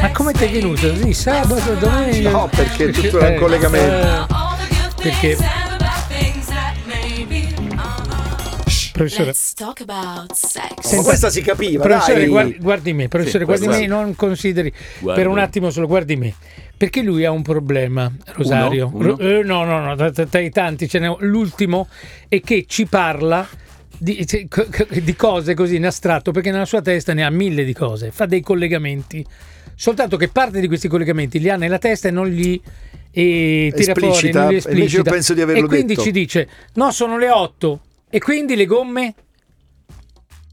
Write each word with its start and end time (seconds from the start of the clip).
Ma 0.00 0.10
come 0.12 0.32
ti 0.32 0.44
è 0.44 0.50
venuto? 0.50 0.94
Sì, 0.96 1.12
sabato, 1.12 1.74
domenica. 1.74 2.30
No, 2.30 2.48
perché 2.48 2.90
tutto 2.90 3.18
era 3.18 3.28
un 3.28 3.34
Eh, 3.34 3.36
collegamento. 3.38 4.26
perché 5.00 5.36
professore. 8.92 9.32
Ma 10.96 11.02
questa 11.04 11.30
si 11.30 11.40
capiva, 11.40 11.82
professore 11.84 12.18
dai. 12.18 12.26
guardi, 12.28 12.56
guardi 12.58 12.92
me, 12.92 13.06
professore, 13.08 13.38
Sì, 13.40 13.44
guardi 13.44 13.64
guarda. 13.66 13.80
me, 13.80 13.86
non 13.86 14.16
consideri 14.16 14.72
Guardo. 14.98 15.20
per 15.20 15.30
un 15.30 15.38
attimo 15.38 15.70
solo, 15.70 15.86
guardi 15.86 16.16
me. 16.16 16.34
Perché 16.76 17.02
lui 17.02 17.24
ha 17.24 17.30
un 17.30 17.42
problema, 17.42 18.10
Rosario. 18.34 18.90
Uno? 18.92 19.16
Ro- 19.16 19.18
eh, 19.18 19.42
no, 19.44 19.64
no, 19.64 19.94
no, 19.94 20.10
tra 20.10 20.38
i 20.40 20.50
tanti 20.50 20.88
ce 20.88 20.98
n'è 20.98 21.14
l'ultimo 21.20 21.86
è 22.28 22.40
che 22.40 22.64
ci 22.68 22.86
parla 22.86 23.46
di, 23.98 24.26
di 25.02 25.16
cose 25.16 25.54
così 25.54 25.76
in 25.76 25.86
astratto 25.86 26.30
perché 26.30 26.50
nella 26.50 26.64
sua 26.64 26.80
testa 26.80 27.12
ne 27.14 27.24
ha 27.24 27.30
mille 27.30 27.64
di 27.64 27.74
cose, 27.74 28.10
fa 28.10 28.26
dei 28.26 28.40
collegamenti. 28.40 29.24
Soltanto 29.74 30.16
che 30.16 30.28
parte 30.28 30.60
di 30.60 30.66
questi 30.66 30.88
collegamenti 30.88 31.38
li 31.38 31.50
ha 31.50 31.56
nella 31.56 31.78
testa 31.78 32.08
e 32.08 32.10
non 32.10 32.28
li 32.28 32.60
e 33.10 33.72
tira 33.74 33.94
fuori, 33.94 34.08
Esplicita, 34.14 34.40
non 34.40 34.48
li 34.48 34.54
invece 34.54 34.68
io 34.68 34.78
esplicita. 34.78 35.10
penso 35.10 35.34
di 35.34 35.40
averlo 35.40 35.64
e 35.64 35.68
quindi 35.68 35.94
detto. 35.94 36.02
ci 36.02 36.10
dice: 36.10 36.48
No, 36.74 36.90
sono 36.90 37.16
le 37.18 37.30
8 37.30 37.80
e 38.10 38.18
quindi 38.20 38.56
le 38.56 38.66
gomme 38.66 39.14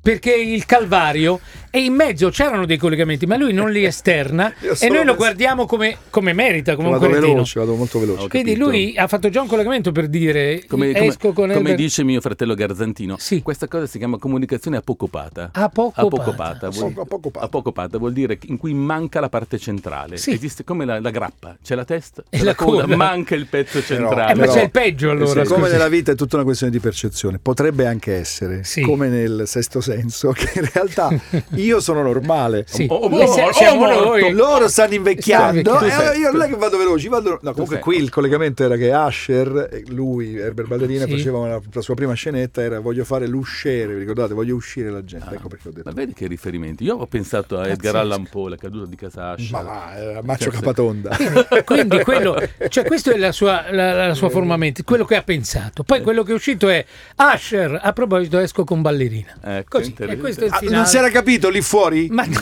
perché 0.01 0.33
il 0.33 0.65
Calvario 0.65 1.39
e 1.75 1.83
in 1.83 1.93
mezzo 1.93 2.29
c'erano 2.29 2.65
dei 2.65 2.77
collegamenti, 2.77 3.25
ma 3.25 3.35
lui 3.35 3.51
non 3.51 3.69
li 3.69 3.83
esterna 3.85 4.53
e 4.79 4.87
noi 4.89 5.03
lo 5.03 5.15
guardiamo 5.15 5.65
come, 5.65 5.97
come 6.09 6.31
merita, 6.31 6.75
come 6.75 6.87
un 6.87 6.97
Vado 6.97 7.09
veloce, 7.09 7.59
vado 7.59 7.75
molto 7.75 7.99
veloce. 7.99 8.29
Quindi 8.29 8.55
lui 8.55 8.95
ha 8.97 9.07
fatto 9.07 9.27
già 9.29 9.41
un 9.41 9.47
collegamento 9.47 9.91
per 9.91 10.07
dire 10.07 10.63
Come, 10.67 10.93
come- 10.93 11.05
esco 11.07 11.33
con 11.33 11.47
come 11.47 11.53
Elber- 11.53 11.75
dice 11.75 12.03
mio 12.05 12.21
fratello 12.21 12.53
Garzantino, 12.53 13.17
Sì. 13.19 13.41
questa 13.41 13.67
cosa 13.67 13.87
si 13.87 13.97
chiama 13.97 14.17
comunicazione 14.17 14.77
apocopata. 14.77 15.49
Apocopata. 15.51 16.01
Apocopata 16.01 16.69
vuol, 16.69 16.93
Sì. 16.93 16.99
Apocopata. 16.99 17.45
apocopata 17.45 17.97
vuol 17.97 18.13
dire 18.13 18.37
in 18.45 18.57
cui 18.57 18.73
manca 18.73 19.19
la 19.19 19.27
parte 19.29 19.57
centrale. 19.57 20.15
Sì. 20.17 20.31
Esiste 20.31 20.63
come 20.63 20.85
la, 20.85 21.01
la 21.01 21.09
grappa, 21.09 21.57
c'è 21.61 21.75
la 21.75 21.83
testa, 21.83 22.23
E 22.29 22.37
c'è 22.37 22.43
la 22.43 22.51
la 22.51 22.55
coda, 22.55 22.81
coda. 22.83 22.95
manca 22.95 23.35
il 23.35 23.47
pezzo 23.47 23.81
Però- 23.81 23.85
centrale. 24.07 24.31
Eh, 24.31 24.35
ma 24.35 24.41
Però- 24.43 24.53
c'è 24.53 24.63
il 24.63 24.71
peggio 24.71 25.09
allora. 25.09 25.43
Siccome 25.43 25.63
scusi. 25.63 25.71
nella 25.73 25.89
vita 25.89 26.11
è 26.13 26.15
tutta 26.15 26.35
una 26.37 26.45
questione 26.45 26.71
di 26.71 26.79
percezione, 26.79 27.37
potrebbe 27.41 27.85
anche 27.85 28.13
essere, 28.13 28.63
Sì. 28.63 28.81
come 28.81 29.09
nel 29.09 29.43
sesto 29.45 29.81
senso, 29.81 30.31
che 30.37 30.51
in 30.59 30.69
realtà 30.71 31.09
io 31.65 31.79
sono 31.79 32.01
normale. 32.01 32.65
Sì. 32.67 32.87
Oh, 32.89 32.95
oh, 32.95 33.19
E 33.21 33.27
se- 33.27 33.41
oh, 33.43 33.51
siamo 33.53 33.85
noi. 33.87 34.31
Loro 34.31 34.67
stanno 34.67 34.93
invecchiando 34.93 35.59
Stanno 35.61 35.79
e 35.79 35.83
invecchiando. 35.83 36.01
allora 36.11 36.17
io 36.17 36.31
non 36.31 36.41
è 36.41 36.47
che 36.47 36.55
vado 36.55 36.77
veloci, 36.77 37.07
vado... 37.07 37.39
No, 37.41 37.51
comunque 37.53 37.79
qui 37.79 37.97
il 37.97 38.09
collegamento 38.09 38.63
era 38.63 38.75
che 38.77 38.91
Asher, 38.91 39.69
eh, 39.71 39.83
lui, 39.87 40.35
Herbert 40.37 40.67
Ballerina, 40.67 41.05
Sì. 41.05 41.11
faceva 41.11 41.37
una- 41.39 41.59
la 41.71 41.81
sua 41.81 41.95
prima 41.95 42.13
scenetta, 42.13 42.61
era 42.61 42.79
voglio 42.79 43.03
fare 43.03 43.27
l'usciere, 43.27 43.93
vi 43.93 43.99
ricordate? 43.99 44.33
Voglio 44.33 44.55
uscire 44.55 44.89
la 44.89 45.03
gente, 45.03 45.35
ecco 45.35 45.47
perché 45.47 45.67
ho 45.69 45.71
detto. 45.71 45.89
Ma 45.89 45.95
vedi 45.95 46.13
che 46.13 46.27
riferimenti? 46.27 46.83
Io 46.83 46.95
ho 46.95 47.07
pensato 47.07 47.57
a 47.59 47.67
Edgar. 47.67 47.95
Allan 47.95 48.27
Poe, 48.29 48.49
la 48.51 48.57
caduta 48.57 48.87
di 48.89 48.95
casa 48.95 49.31
Asher. 49.31 49.51
Ma 49.51 49.61
va, 49.61 49.95
era 49.95 50.21
Maccio 50.23 50.45
Cioè, 50.45 50.53
Capatonda. 50.53 51.17
Quindi 51.65 51.99
quello, 52.03 52.37
cioè 52.69 52.85
questo 52.85 53.11
è 53.11 53.17
la 53.17 53.31
sua, 53.31 53.65
la, 53.71 54.07
la 54.07 54.13
sua 54.13 54.29
formamento, 54.29 54.83
quello 54.83 55.05
che 55.05 55.15
ha 55.15 55.23
pensato. 55.23 55.83
Poi 55.83 56.01
quello 56.01 56.23
che 56.23 56.31
è 56.31 56.35
uscito 56.35 56.69
è 56.69 56.83
Asher, 57.15 57.79
a 57.81 57.93
proposito 57.93 58.37
esco 58.39 58.63
con 58.63 58.81
ballerina. 58.81 59.35
Ecco, 59.41 59.77
Così, 59.79 59.95
e 59.97 60.17
questo 60.17 60.43
è 60.43 60.47
il 60.47 60.53
Ah, 60.53 60.59
non 60.69 60.85
si 60.85 60.97
era 60.97 61.09
capito 61.09 61.44
lì 61.49 61.61
fuori? 61.61 62.07
Ma 62.11 62.25
no, 62.25 62.39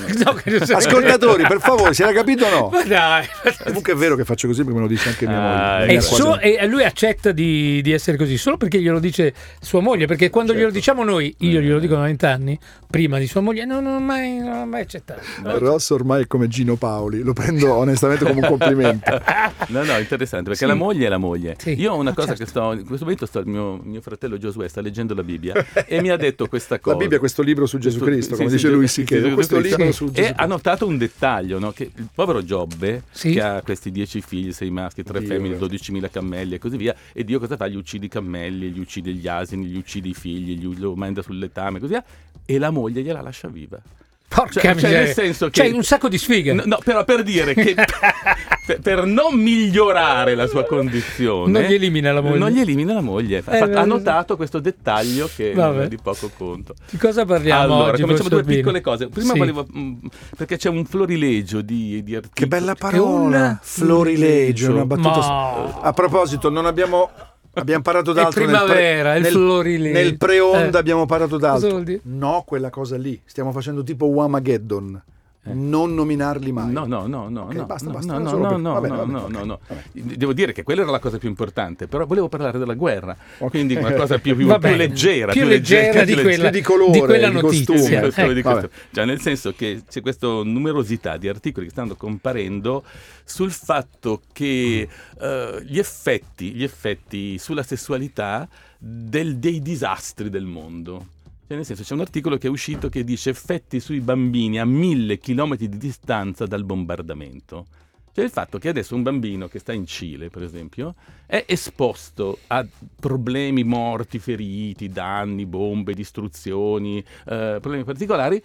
Ascoltatori, 0.76 1.44
per 1.48 1.60
favore, 1.60 1.94
si 1.94 2.02
era 2.02 2.12
capito 2.12 2.46
o 2.46 2.50
no? 2.50 2.70
Ma 2.72 2.84
dai. 2.84 3.26
Comunque 3.64 3.94
è 3.94 3.96
vero 3.96 4.16
che 4.16 4.26
faccio 4.26 4.48
così 4.48 4.60
perché 4.64 4.76
me 4.76 4.82
lo 4.82 4.88
dice 4.88 5.10
anche 5.10 5.28
mia 5.28 5.38
Ah, 5.38 5.78
moglie. 5.80 5.84
E, 5.86 5.88
Mi 5.92 5.96
ha 5.98 6.02
so- 6.02 6.40
e 6.40 6.68
lui 6.68 6.84
accetta 6.84 7.32
di, 7.32 7.82
di 7.82 7.92
essere 7.92 8.18
così 8.18 8.38
solo 8.38 8.58
perché 8.58 8.80
glielo 8.82 9.00
dice 9.00 9.34
sua 9.60 9.82
moglie. 9.82 10.06
Perché 10.08 10.30
quando 10.30 10.52
Certo. 10.52 10.66
glielo 10.68 10.76
diciamo 10.78 11.04
noi, 11.04 11.34
io 11.40 11.60
glielo 11.62 11.80
dico 11.80 11.96
da 11.96 12.02
vent'anni, 12.02 12.58
prima 12.90 13.18
di 13.20 13.28
sua 13.28 13.42
moglie, 13.42 13.66
no, 13.66 13.80
non 13.80 13.96
ho 13.96 14.00
mai, 14.00 14.38
non 14.38 14.54
ho 14.58 14.66
mai 14.66 14.82
accettato. 14.82 15.22
Ross 15.44 15.90
ormai 15.92 16.24
è 16.24 16.28
come 16.28 16.48
Gino 16.48 16.76
Paoli, 16.76 17.22
lo 17.22 17.34
prendo 17.34 17.74
onestamente 17.74 18.26
come 18.26 18.40
un 18.42 18.48
complimento. 18.48 19.22
No, 19.68 19.84
no, 19.84 19.98
interessante, 19.98 20.50
perché 20.50 20.66
Sì. 20.66 20.68
la 20.68 20.76
moglie 20.76 21.06
è 21.06 21.10
la 21.10 21.18
moglie. 21.18 21.56
Sì. 21.58 21.80
Io 21.80 21.92
ho 21.94 21.96
una 21.96 22.10
Ma 22.10 22.16
cosa 22.16 22.28
certo. 22.30 22.44
che 22.44 22.50
sto, 22.50 22.72
in 22.74 22.86
questo 22.86 23.06
momento 23.06 23.26
sto, 23.26 23.40
il 23.40 23.48
mio, 23.48 23.80
mio 23.84 24.02
fratello 24.02 24.38
Giosuè 24.38 24.68
sta 24.68 24.82
leggendo 24.82 25.14
la 25.14 25.24
Bibbia 25.24 25.54
e 25.88 26.02
mi 26.02 26.10
ha 26.10 26.18
detto 26.18 26.48
questa 26.48 26.80
cosa. 26.80 26.96
La 26.96 27.02
Bibbia 27.02 27.18
è 27.18 27.20
questo 27.20 27.42
libro 27.42 27.66
su 27.66 27.78
Gesù 27.78 27.98
Questo- 28.00 28.14
Cristo, 28.14 28.32
sì, 28.36 28.38
come 28.38 28.50
sì, 28.50 28.56
dice 28.56 28.70
lui, 28.70 28.88
sì, 28.94 29.04
che 29.04 29.32
questo 29.34 29.60
libro 29.60 29.92
su 29.92 30.12
Gesù 30.12 30.28
E 30.30 30.34
ha 30.36 30.46
notato 30.46 30.86
un 30.88 30.98
dettaglio, 30.98 31.60
no? 31.60 31.72
che 31.72 31.92
il 31.96 32.10
povero 32.14 32.44
Giobbe, 32.44 33.04
Sì. 33.12 33.32
che 33.34 33.42
ha 33.42 33.62
questi 33.62 33.92
dieci 33.92 34.22
figli, 34.22 34.52
sei 34.52 34.70
maschi, 34.70 35.04
tre 35.04 35.20
Dio. 35.20 35.28
femmine, 35.30 35.58
12.000 35.58 36.10
cammelli 36.10 36.56
e 36.56 36.60
così 36.60 36.78
via, 36.78 36.96
e 37.14 37.24
Dio 37.24 37.40
cosa 37.40 37.56
fa? 37.58 37.68
Gli 37.68 37.76
uccide 37.76 38.06
i 38.06 38.10
cammelli, 38.10 38.70
gli 38.72 38.80
uccide 38.80 39.12
gli 39.14 39.28
asini, 39.28 39.66
gli 39.66 39.78
uccide 39.78 40.10
i 40.10 40.14
figli, 40.14 40.58
gli 40.58 40.78
lo 40.80 40.96
manda 40.96 41.22
sul 41.22 41.38
letame 41.38 41.78
e 41.78 41.80
così 41.80 41.94
via, 41.94 42.04
e 42.46 42.58
la 42.58 42.70
moglie 42.70 43.02
gliela 43.02 43.22
lascia 43.22 43.48
viva. 43.48 43.82
Porca 44.28 44.62
Cioè- 44.62 44.76
cioè, 44.76 44.92
nel 44.92 45.08
senso 45.10 45.50
che- 45.50 45.62
C'hai 45.62 45.72
un 45.74 45.84
sacco 45.84 46.10
di 46.10 46.18
sfighe. 46.18 46.54
No, 46.54 46.64
no, 46.66 46.80
però 46.84 47.04
per 47.04 47.22
dire 47.22 47.54
che 47.54 47.76
per, 48.66 48.80
per 48.80 49.06
non 49.06 49.36
migliorare 49.36 50.34
la 50.34 50.48
sua 50.48 50.64
condizione, 50.66 51.52
Non 51.52 51.62
gli 51.70 51.74
elimina 51.76 52.12
la 52.12 52.22
moglie. 52.22 52.38
Non 52.40 52.50
gli 52.50 52.60
elimina 52.60 52.94
la 52.96 53.02
moglie. 53.02 53.44
Ha 53.46 53.56
Eh, 53.56 53.58
fatto- 53.60 53.78
ha 53.78 53.84
eh, 53.84 53.86
notato 53.86 54.36
questo 54.36 54.58
dettaglio 54.60 55.30
che 55.36 55.54
Vabbè. 55.54 55.76
non 55.76 55.84
è 55.84 55.88
di 55.88 55.98
poco 56.02 56.32
conto. 56.36 56.74
Di 56.90 56.98
cosa 56.98 57.26
parliamo 57.26 57.62
allora, 57.76 57.92
oggi? 57.92 58.02
cominciamo 58.02 58.30
due 58.30 58.42
Bini? 58.44 58.56
piccole 58.58 58.82
cose. 58.82 59.08
Prima 59.10 59.34
Sì. 59.34 59.38
volevo. 59.38 59.68
mh, 59.72 59.94
perché 60.36 60.58
c'è 60.58 60.70
un 60.70 60.84
florilegio 60.86 61.62
di, 61.62 62.02
di 62.04 62.16
articoli. 62.16 62.32
Che 62.34 62.48
bella 62.48 62.74
parola, 62.74 63.60
florilegio, 63.62 64.72
una 64.72 64.86
battuta. 64.86 65.10
Ma- 65.20 65.80
A 65.82 65.94
proposito, 65.94 66.50
non 66.50 66.66
abbiamo 66.66 67.12
abbiamo 67.54 67.82
parlato 67.82 68.12
È 68.12 68.14
d'altro 68.16 68.44
primavera, 68.44 69.10
nel, 69.10 69.18
il 69.18 69.24
nel, 69.24 69.32
florilegio. 69.32 70.00
nel 70.00 70.18
pre-onda 70.18 70.78
Eh. 70.78 70.80
abbiamo 70.82 71.06
parlato 71.06 71.38
d'altro. 71.38 71.84
No, 72.04 72.44
quella 72.46 72.70
cosa 72.70 72.98
lì. 72.98 73.20
Stiamo 73.26 73.52
facendo 73.52 73.84
tipo 73.84 74.06
Wamageddon. 74.08 75.02
Non 75.46 75.94
nominarli 75.94 76.54
mai. 76.54 76.72
No, 76.72 76.86
no, 76.86 77.06
no, 77.06 77.28
no, 77.28 77.42
Ok, 77.42 77.54
no, 77.56 77.66
basta, 77.66 77.88
no, 77.88 77.94
basta, 77.96 78.18
no, 78.18 78.32
no, 78.38 78.48
per- 78.48 78.58
no, 78.60 78.74
va 78.74 78.80
bene, 78.80 78.96
no, 78.96 79.00
va 79.02 79.06
bene, 79.06 79.12
no, 79.12 79.20
ok, 79.40 79.46
no, 79.46 79.60
vabbè. 79.68 79.82
Devo 80.16 80.32
dire 80.32 80.54
che 80.54 80.64
quella 80.64 80.84
era 80.84 80.92
la 80.92 81.00
cosa 81.00 81.18
più 81.18 81.28
importante, 81.28 81.88
però 81.88 82.06
volevo 82.06 82.30
parlare 82.30 82.58
della 82.58 82.76
guerra, 82.76 83.16
Ok. 83.40 83.50
quindi 83.50 83.76
una 83.76 83.92
cosa 83.92 84.20
più, 84.20 84.36
più, 84.38 84.48
più 84.48 84.76
leggera, 84.76 85.34
più 85.34 85.44
leggera 85.44 86.06
di 86.06 86.14
più 86.14 86.22
quella, 86.24 86.50
di 86.50 86.62
colore, 86.62 86.92
di 86.94 87.00
quella 87.00 87.28
di 87.28 87.34
notizia. 87.42 87.66
costume. 87.74 87.90
Sì, 87.90 88.00
questo- 88.00 88.22
Eh, 88.22 88.34
di 88.34 88.42
vabbè. 88.42 88.70
Cioè, 88.94 89.06
nel 89.06 89.20
senso 89.20 89.54
che 89.54 89.82
c'è 89.90 90.00
questa 90.02 90.28
numerosità 90.28 91.18
di 91.18 91.28
articoli 91.28 91.66
che 91.66 91.72
stanno 91.74 91.96
comparendo 91.96 92.84
sul 93.26 93.52
fatto 93.52 94.22
che 94.32 94.88
eh, 95.20 95.64
gli, 95.66 95.78
effetti, 95.78 96.52
gli 96.54 96.64
effetti 96.64 97.38
sulla 97.38 97.64
sessualità 97.64 98.48
del- 98.78 99.36
dei 99.38 99.62
disastri 99.62 100.30
del 100.30 100.46
mondo. 100.46 101.08
Cioè, 101.46 101.58
nel 101.58 101.66
senso, 101.66 101.84
c'è 101.84 101.94
un 101.94 102.00
articolo 102.00 102.38
che 102.38 102.48
è 102.48 102.50
uscito 102.50 102.88
che 102.88 103.04
dice 103.04 103.30
effetti 103.30 103.80
sui 103.80 104.00
bambini 104.00 104.60
a 104.60 104.66
mille 104.66 105.18
chilometri 105.18 105.68
di 105.68 105.78
distanza 105.78 106.46
dal 106.46 106.64
bombardamento. 106.64 107.66
Cioè 108.14 108.24
il 108.24 108.30
fatto 108.30 108.60
che 108.60 108.70
adesso 108.70 108.94
un 108.94 109.02
bambino 109.02 109.48
che 109.48 109.58
sta 109.58 109.74
in 109.74 109.88
Cile, 109.88 110.30
per 110.30 110.44
esempio, 110.44 110.94
è 111.26 111.46
esposto 111.48 112.38
a 112.48 112.64
problemi 113.00 113.64
morti, 113.64 114.20
feriti, 114.20 114.90
danni, 114.90 115.48
bombe, 115.48 115.96
distruzioni, 115.96 117.00
eh, 117.00 117.58
problemi 117.60 117.84
particolari 117.84 118.40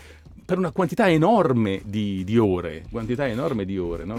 per 0.49 0.57
una 0.57 0.71
quantità 0.71 1.11
enorme 1.11 1.83
di, 1.85 2.25
di 2.25 2.39
ore, 2.39 2.85
quantità 2.91 3.29
enorme 3.29 3.67
di 3.67 3.77
ore, 3.77 4.07
no? 4.07 4.19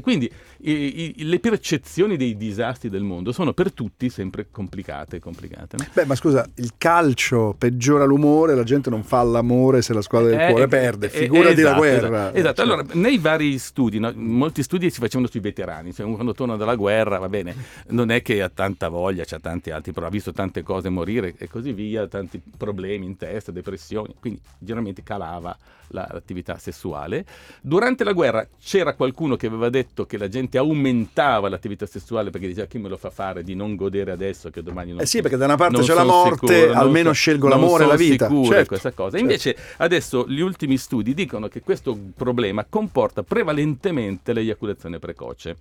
Quindi 0.00 0.24
i- 0.62 1.12
i- 1.18 1.24
le 1.26 1.38
percezioni 1.38 2.16
dei 2.16 2.34
disastri 2.38 2.88
del 2.88 3.02
mondo 3.02 3.30
sono 3.30 3.52
per 3.52 3.72
tutti 3.72 4.08
sempre 4.08 4.46
complicate, 4.50 5.18
complicate. 5.20 5.76
no? 5.76 5.84
Beh, 5.92 6.06
ma 6.06 6.14
scusa, 6.14 6.48
il 6.54 6.72
calcio 6.78 7.54
peggiora 7.58 8.04
l'umore, 8.06 8.54
la 8.54 8.62
gente 8.62 8.88
non 8.88 9.02
fa 9.04 9.22
l'amore 9.22 9.82
se 9.82 9.92
la 9.92 10.00
squadra 10.00 10.30
del 10.30 10.40
Eh, 10.40 10.46
cuore 10.46 10.64
eh, 10.64 10.68
perde. 10.68 11.06
eh, 11.08 11.10
Figurati 11.10 11.44
la 11.56 11.60
esatto, 11.60 11.76
guerra. 11.76 12.06
Esatto, 12.06 12.38
Esatto. 12.38 12.54
Cioè, 12.54 12.64
allora 12.64 12.86
nei 12.94 13.18
vari 13.18 13.58
studi, 13.58 13.98
no, 13.98 14.10
molti 14.16 14.62
studi 14.62 14.88
si 14.88 14.98
facevano 14.98 15.28
sui 15.28 15.40
veterani, 15.40 15.92
cioè 15.92 16.10
quando 16.10 16.32
torna 16.32 16.56
dalla 16.56 16.74
guerra, 16.74 17.18
va 17.18 17.28
bene, 17.28 17.54
non 17.88 18.10
è 18.10 18.22
che 18.22 18.40
ha 18.40 18.48
tanta 18.48 18.88
voglia, 18.88 19.24
c'ha 19.26 19.40
tanti 19.40 19.70
altri, 19.70 19.92
però 19.92 20.06
ha 20.06 20.10
visto 20.10 20.32
tante 20.32 20.62
cose 20.62 20.88
morire 20.88 21.34
e 21.36 21.50
così 21.50 21.72
via, 21.74 22.06
tanti 22.06 22.40
problemi 22.56 23.04
in 23.04 23.18
testa, 23.18 23.52
depressioni, 23.52 24.14
quindi 24.18 24.40
generalmente 24.58 25.02
calava 25.02 25.54
la- 25.88 26.08
l'attività 26.12 26.58
sessuale. 26.58 27.24
Durante 27.60 28.02
la 28.02 28.12
guerra 28.12 28.46
c'era 28.60 28.94
qualcuno 28.94 29.36
che 29.36 29.46
aveva 29.46 29.68
detto 29.70 30.04
che 30.04 30.18
la 30.18 30.28
gente 30.28 30.58
aumentava 30.58 31.48
l'attività 31.48 31.86
sessuale 31.86 32.30
perché 32.30 32.48
diceva 32.48 32.66
chi 32.66 32.78
me 32.78 32.88
lo 32.88 32.96
fa 32.96 33.10
fare 33.10 33.42
di 33.44 33.54
non 33.54 33.76
godere 33.76 34.10
adesso 34.10 34.50
che 34.50 34.62
domani 34.62 34.90
non 34.90 35.00
Eh 35.00 35.06
sì, 35.06 35.20
perché 35.22 35.36
da 35.36 35.44
una 35.44 35.56
parte 35.56 35.80
c'è 35.82 35.94
la 35.94 36.04
morte, 36.04 36.60
sicuro, 36.62 36.78
almeno 36.78 37.08
so- 37.10 37.14
scelgo 37.14 37.48
l'amore 37.48 37.84
e 37.84 37.86
la 37.86 37.96
vita. 37.96 38.26
sicuro 38.26 38.48
Certo, 38.50 38.66
questa 38.68 38.90
cosa. 38.92 39.10
certo. 39.16 39.24
Invece 39.24 39.56
adesso 39.78 40.26
gli 40.28 40.40
ultimi 40.40 40.76
studi 40.76 41.14
dicono 41.14 41.46
che 41.48 41.60
questo 41.62 41.96
problema 42.16 42.64
comporta 42.68 43.22
prevalentemente 43.22 44.32
l'eiaculazione 44.32 44.98
precoce. 44.98 45.56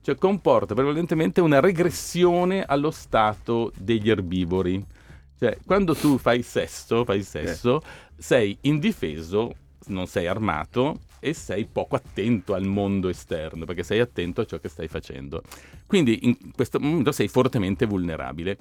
Cioè 0.00 0.16
comporta 0.16 0.74
prevalentemente 0.74 1.40
una 1.40 1.60
regressione 1.60 2.62
allo 2.64 2.90
stato 2.90 3.72
degli 3.76 4.08
erbivori. 4.10 4.84
Cioè, 5.38 5.56
quando 5.64 5.94
tu 5.94 6.18
fai 6.18 6.42
sesso, 6.42 7.04
fai 7.04 7.22
sesso, 7.22 7.80
sei 8.18 8.58
indifeso, 8.62 9.54
non 9.86 10.06
sei 10.06 10.26
armato 10.26 11.00
e 11.20 11.32
sei 11.32 11.66
poco 11.66 11.96
attento 11.96 12.54
al 12.54 12.64
mondo 12.64 13.08
esterno, 13.08 13.64
perché 13.64 13.82
sei 13.82 14.00
attento 14.00 14.40
a 14.40 14.44
ciò 14.44 14.58
che 14.58 14.68
stai 14.68 14.88
facendo. 14.88 15.42
Quindi 15.86 16.26
in 16.26 16.52
questo 16.52 16.78
momento 16.78 17.12
sei 17.12 17.28
fortemente 17.28 17.86
vulnerabile. 17.86 18.56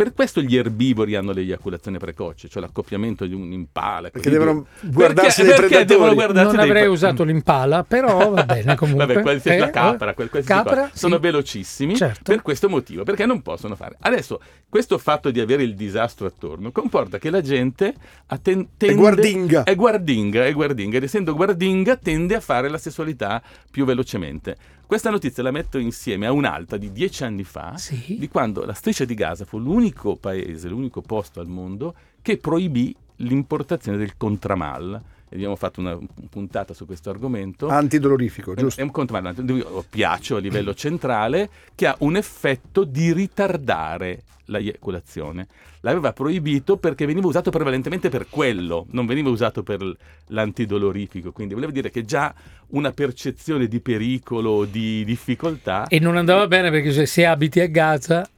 Per 0.00 0.14
questo 0.14 0.40
gli 0.40 0.56
erbivori 0.56 1.14
hanno 1.14 1.30
l'eiaculazione 1.32 1.98
precoce, 1.98 2.48
cioè 2.48 2.62
l'accoppiamento 2.62 3.26
di 3.26 3.34
un 3.34 3.52
impala. 3.52 4.08
Perché 4.08 4.30
devono 4.30 4.66
guardarsi 4.80 5.42
dei 5.42 5.50
perché 5.50 5.66
predatori. 5.66 5.86
devono 5.98 6.14
guardarsi 6.14 6.46
non 6.46 6.56
dei 6.56 6.64
avrei 6.64 6.82
pre- 6.84 6.90
usato 6.90 7.22
l'impala, 7.22 7.84
però 7.84 8.30
va 8.30 8.44
bene 8.44 8.76
comunque. 8.80 9.04
Vabbè, 9.04 9.20
qualsiasi 9.20 9.58
Eh, 9.58 9.60
la 9.60 9.68
capra, 9.68 10.10
eh, 10.12 10.14
quel- 10.14 10.30
qualsiasi 10.30 10.62
capra, 10.62 10.80
cosa. 10.84 10.96
sono 10.96 11.16
sì. 11.16 11.20
velocissimi 11.20 11.96
Certo. 11.96 12.32
per 12.32 12.40
questo 12.40 12.70
motivo, 12.70 13.02
perché 13.02 13.26
non 13.26 13.42
possono 13.42 13.76
fare. 13.76 13.96
Adesso, 14.00 14.40
questo 14.70 14.96
fatto 14.96 15.30
di 15.30 15.38
avere 15.38 15.64
il 15.64 15.74
disastro 15.74 16.26
attorno 16.26 16.72
comporta 16.72 17.18
che 17.18 17.28
la 17.28 17.42
gente 17.42 17.92
atten- 18.28 18.68
tende, 18.78 18.94
guardinga. 18.94 19.64
È 19.64 19.74
guardinga, 19.74 20.46
è 20.46 20.52
guardinga, 20.54 20.96
ed 20.96 21.02
essendo 21.02 21.34
guardinga 21.34 21.96
tende 21.96 22.34
a 22.36 22.40
fare 22.40 22.70
la 22.70 22.78
sessualità 22.78 23.42
più 23.70 23.84
velocemente. 23.84 24.56
Questa 24.90 25.10
notizia 25.10 25.44
la 25.44 25.52
metto 25.52 25.78
insieme 25.78 26.26
a 26.26 26.32
un'altra 26.32 26.76
di 26.76 26.90
dieci 26.90 27.22
anni 27.22 27.44
fa, 27.44 27.76
Sì. 27.76 28.16
di 28.18 28.26
quando 28.26 28.64
la 28.64 28.72
striscia 28.72 29.04
di 29.04 29.14
Gaza 29.14 29.44
fu 29.44 29.60
l'unico 29.60 30.16
paese, 30.16 30.66
l'unico 30.68 31.00
posto 31.00 31.38
al 31.38 31.46
mondo 31.46 31.94
che 32.20 32.38
proibì 32.38 32.92
l'importazione 33.18 33.96
del 33.96 34.16
contramal. 34.16 35.00
Abbiamo 35.32 35.56
fatto 35.56 35.80
una 35.80 35.96
puntata 36.28 36.74
su 36.74 36.86
questo 36.86 37.10
argomento. 37.10 37.68
Antidolorifico, 37.68 38.54
giusto? 38.54 38.80
È 38.80 38.84
un 38.84 38.90
contrabando 38.90 39.42
di 39.42 39.60
oppiaceo 39.60 40.38
a 40.38 40.40
livello 40.40 40.74
centrale 40.74 41.48
che 41.74 41.86
ha 41.86 41.94
un 42.00 42.16
effetto 42.16 42.82
di 42.82 43.12
ritardare 43.12 44.22
l'eiaculazione. 44.46 45.46
L'aveva 45.82 46.12
proibito 46.12 46.76
perché 46.76 47.06
veniva 47.06 47.26
usato 47.26 47.50
prevalentemente 47.50 48.08
per 48.08 48.26
quello, 48.28 48.86
non 48.90 49.06
veniva 49.06 49.30
usato 49.30 49.62
per 49.62 49.80
l'antidolorifico. 50.26 51.32
Quindi 51.32 51.54
voleva 51.54 51.72
dire 51.72 51.90
che 51.90 52.04
già 52.04 52.34
una 52.68 52.90
percezione 52.90 53.66
di 53.66 53.80
pericolo 53.80 54.64
di 54.64 55.04
difficoltà 55.04 55.86
E 55.86 55.98
non 55.98 56.16
andava 56.16 56.46
bene 56.46 56.70
perché 56.70 56.92
se, 56.92 57.06
se 57.06 57.24
abiti 57.24 57.60
a 57.60 57.66
Gaza 57.66 58.28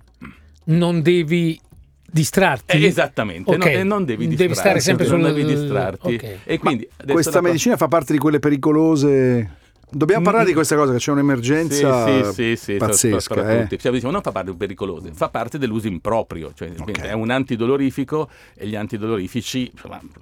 non 0.64 1.02
devi 1.02 1.58
distrarti. 2.12 2.76
Eh, 2.76 2.86
esattamente, 2.86 3.56
no, 3.56 3.64
Ok. 3.64 3.70
e 3.70 3.82
non 3.82 4.04
devi 4.04 4.28
Devi 4.28 4.54
stare 4.54 4.74
distrarti, 4.78 4.80
sempre 4.80 5.06
non 5.08 5.20
sul- 5.22 5.32
devi 5.34 5.44
distrarti. 5.54 6.14
ok. 6.14 6.36
E 6.44 6.58
quindi 6.58 6.88
Questa 7.10 7.30
la 7.32 7.40
medicina 7.40 7.76
fa 7.76 7.88
parte 7.88 8.12
di 8.12 8.18
quelle 8.18 8.38
pericolose. 8.38 9.56
Dobbiamo 9.94 10.22
parlare 10.24 10.46
di 10.46 10.54
questa 10.54 10.74
cosa, 10.74 10.92
che 10.92 10.98
c'è 10.98 11.10
un'emergenza 11.10 12.06
Sì, 12.06 12.24
sì, 12.24 12.32
sì, 12.32 12.56
sì, 12.56 12.76
pazzesca. 12.78 13.34
per 13.34 13.50
eh. 13.70 13.78
Cioè, 13.78 13.92
diciamo, 13.92 14.10
non 14.12 14.22
fa 14.22 14.32
parte 14.32 14.50
di 14.50 14.56
pericolose, 14.56 15.10
fa 15.12 15.28
parte 15.28 15.58
dell'uso 15.58 15.86
improprio, 15.86 16.52
cioè, 16.54 16.72
quindi 16.72 17.00
Ok. 17.02 17.06
è 17.08 17.12
un 17.12 17.28
antidolorifico 17.30 18.30
e 18.54 18.68
gli 18.68 18.74
antidolorifici 18.74 19.70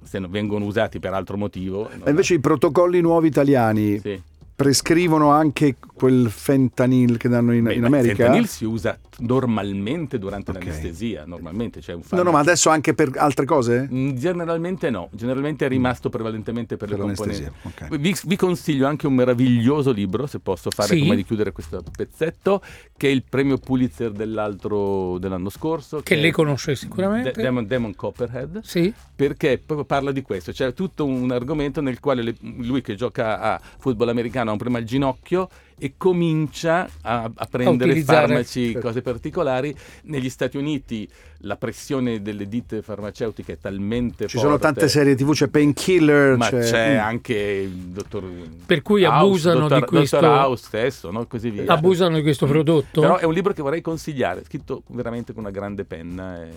se 0.03 0.19
non 0.19 0.29
vengono 0.29 0.65
usati 0.65 0.99
per 0.99 1.13
altro 1.13 1.37
motivo. 1.37 1.89
non- 1.89 2.01
E 2.05 2.09
invece 2.09 2.33
i 2.33 2.39
protocolli 2.41 2.99
nuovi 2.99 3.27
italiani 3.27 3.97
sì. 3.99 4.21
Prescrivono 4.61 5.31
anche 5.31 5.75
quel 5.93 6.29
fentanyl 6.29 7.17
che 7.17 7.27
danno 7.29 7.53
in, 7.53 7.63
Beh, 7.63 7.73
in 7.75 7.83
America? 7.85 8.11
Il 8.11 8.17
fentanyl 8.17 8.47
si 8.47 8.65
usa 8.65 8.97
normalmente 9.19 10.17
durante 10.19 10.51
Ok. 10.51 10.57
l'anestesia, 10.63 11.23
normalmente 11.25 11.79
c'è 11.79 11.93
un 11.93 12.01
No, 12.11 12.23
no, 12.23 12.31
ma 12.31 12.39
adesso 12.39 12.69
anche 12.69 12.93
per 12.93 13.11
altre 13.15 13.45
cose? 13.45 13.87
Mm, 13.91 14.11
Generalmente 14.15 14.89
no, 14.89 15.09
generalmente 15.11 15.65
è 15.65 15.69
rimasto 15.69 16.09
prevalentemente 16.09 16.77
per, 16.77 16.89
Per 16.89 16.97
le 16.99 17.03
componenti. 17.05 17.43
l'anestesia, 17.43 17.87
ok. 17.87 17.97
Vi, 17.99 18.15
vi 18.25 18.35
consiglio 18.35 18.87
anche 18.87 19.07
un 19.07 19.13
meraviglioso 19.15 19.91
libro, 19.91 20.27
se 20.27 20.39
posso 20.39 20.69
fare 20.71 20.95
Sì. 20.95 20.99
come 21.01 21.15
di 21.15 21.23
chiudere 21.25 21.51
questo 21.51 21.83
pezzetto, 21.95 22.61
che 22.97 23.07
è 23.07 23.11
il 23.11 23.23
premio 23.27 23.57
Pulitzer 23.57 24.11
dell'altro, 24.11 25.17
dell'anno 25.19 25.49
scorso. 25.49 26.01
Che 26.01 26.15
è 26.15 26.19
lei 26.19 26.31
conosce 26.31 26.75
sicuramente. 26.75 27.31
De- 27.31 27.41
Demon, 27.41 27.65
Demon 27.67 27.95
Copperhead, 27.95 28.61
Sì. 28.63 28.91
perché 29.15 29.61
proprio 29.63 29.85
parla 29.85 30.11
di 30.11 30.21
questo. 30.21 30.51
C'è 30.51 30.73
tutto 30.73 31.05
un 31.05 31.31
argomento 31.31 31.81
nel 31.81 31.99
quale 31.99 32.21
le- 32.23 32.35
lui 32.41 32.81
che 32.81 32.95
gioca 32.95 33.39
a 33.39 33.61
football 33.79 34.09
americano 34.09 34.50
ha 34.51 34.53
un 34.53 34.59
problema 34.59 34.81
al 34.83 34.87
ginocchio 34.89 35.49
e 35.83 35.93
comincia 35.97 36.87
a, 37.01 37.23
a 37.33 37.45
prendere 37.49 37.89
utilizzare- 37.89 38.27
farmaci, 38.27 38.73
cose 38.79 39.01
particolari. 39.01 39.75
Negli 40.03 40.29
Stati 40.29 40.55
Uniti 40.57 41.09
la 41.43 41.55
pressione 41.55 42.21
delle 42.21 42.47
ditte 42.47 42.83
farmaceutiche 42.83 43.53
è 43.53 43.57
talmente 43.59 44.27
Ci 44.27 44.37
sono 44.37 44.51
forte, 44.51 44.65
tante 44.65 44.87
serie 44.87 45.15
TV, 45.15 45.31
c'è 45.33 45.47
Painkiller, 45.47 46.37
ma 46.37 46.49
c'è, 46.49 46.97
Mm. 46.97 46.99
anche 46.99 47.33
il 47.33 47.71
dottor 47.71 48.23
Per 48.67 48.83
cui 48.83 49.05
House, 49.05 49.17
abusano 49.49 49.59
dottor, 49.61 49.79
di 49.79 49.85
questo- 49.85 50.19
dottor 50.19 50.37
House 50.37 50.63
stesso, 50.67 51.09
no? 51.09 51.25
così 51.25 51.49
via. 51.49 51.63
Abusano 51.73 52.15
di 52.15 52.21
questo 52.21 52.45
prodotto. 52.45 53.01
Però 53.01 53.17
è 53.17 53.23
un 53.23 53.33
libro 53.33 53.51
che 53.53 53.63
vorrei 53.63 53.81
consigliare, 53.81 54.43
scritto 54.45 54.83
veramente 54.89 55.33
con 55.33 55.41
una 55.41 55.51
grande 55.51 55.83
penna 55.83 56.43
e 56.43 56.49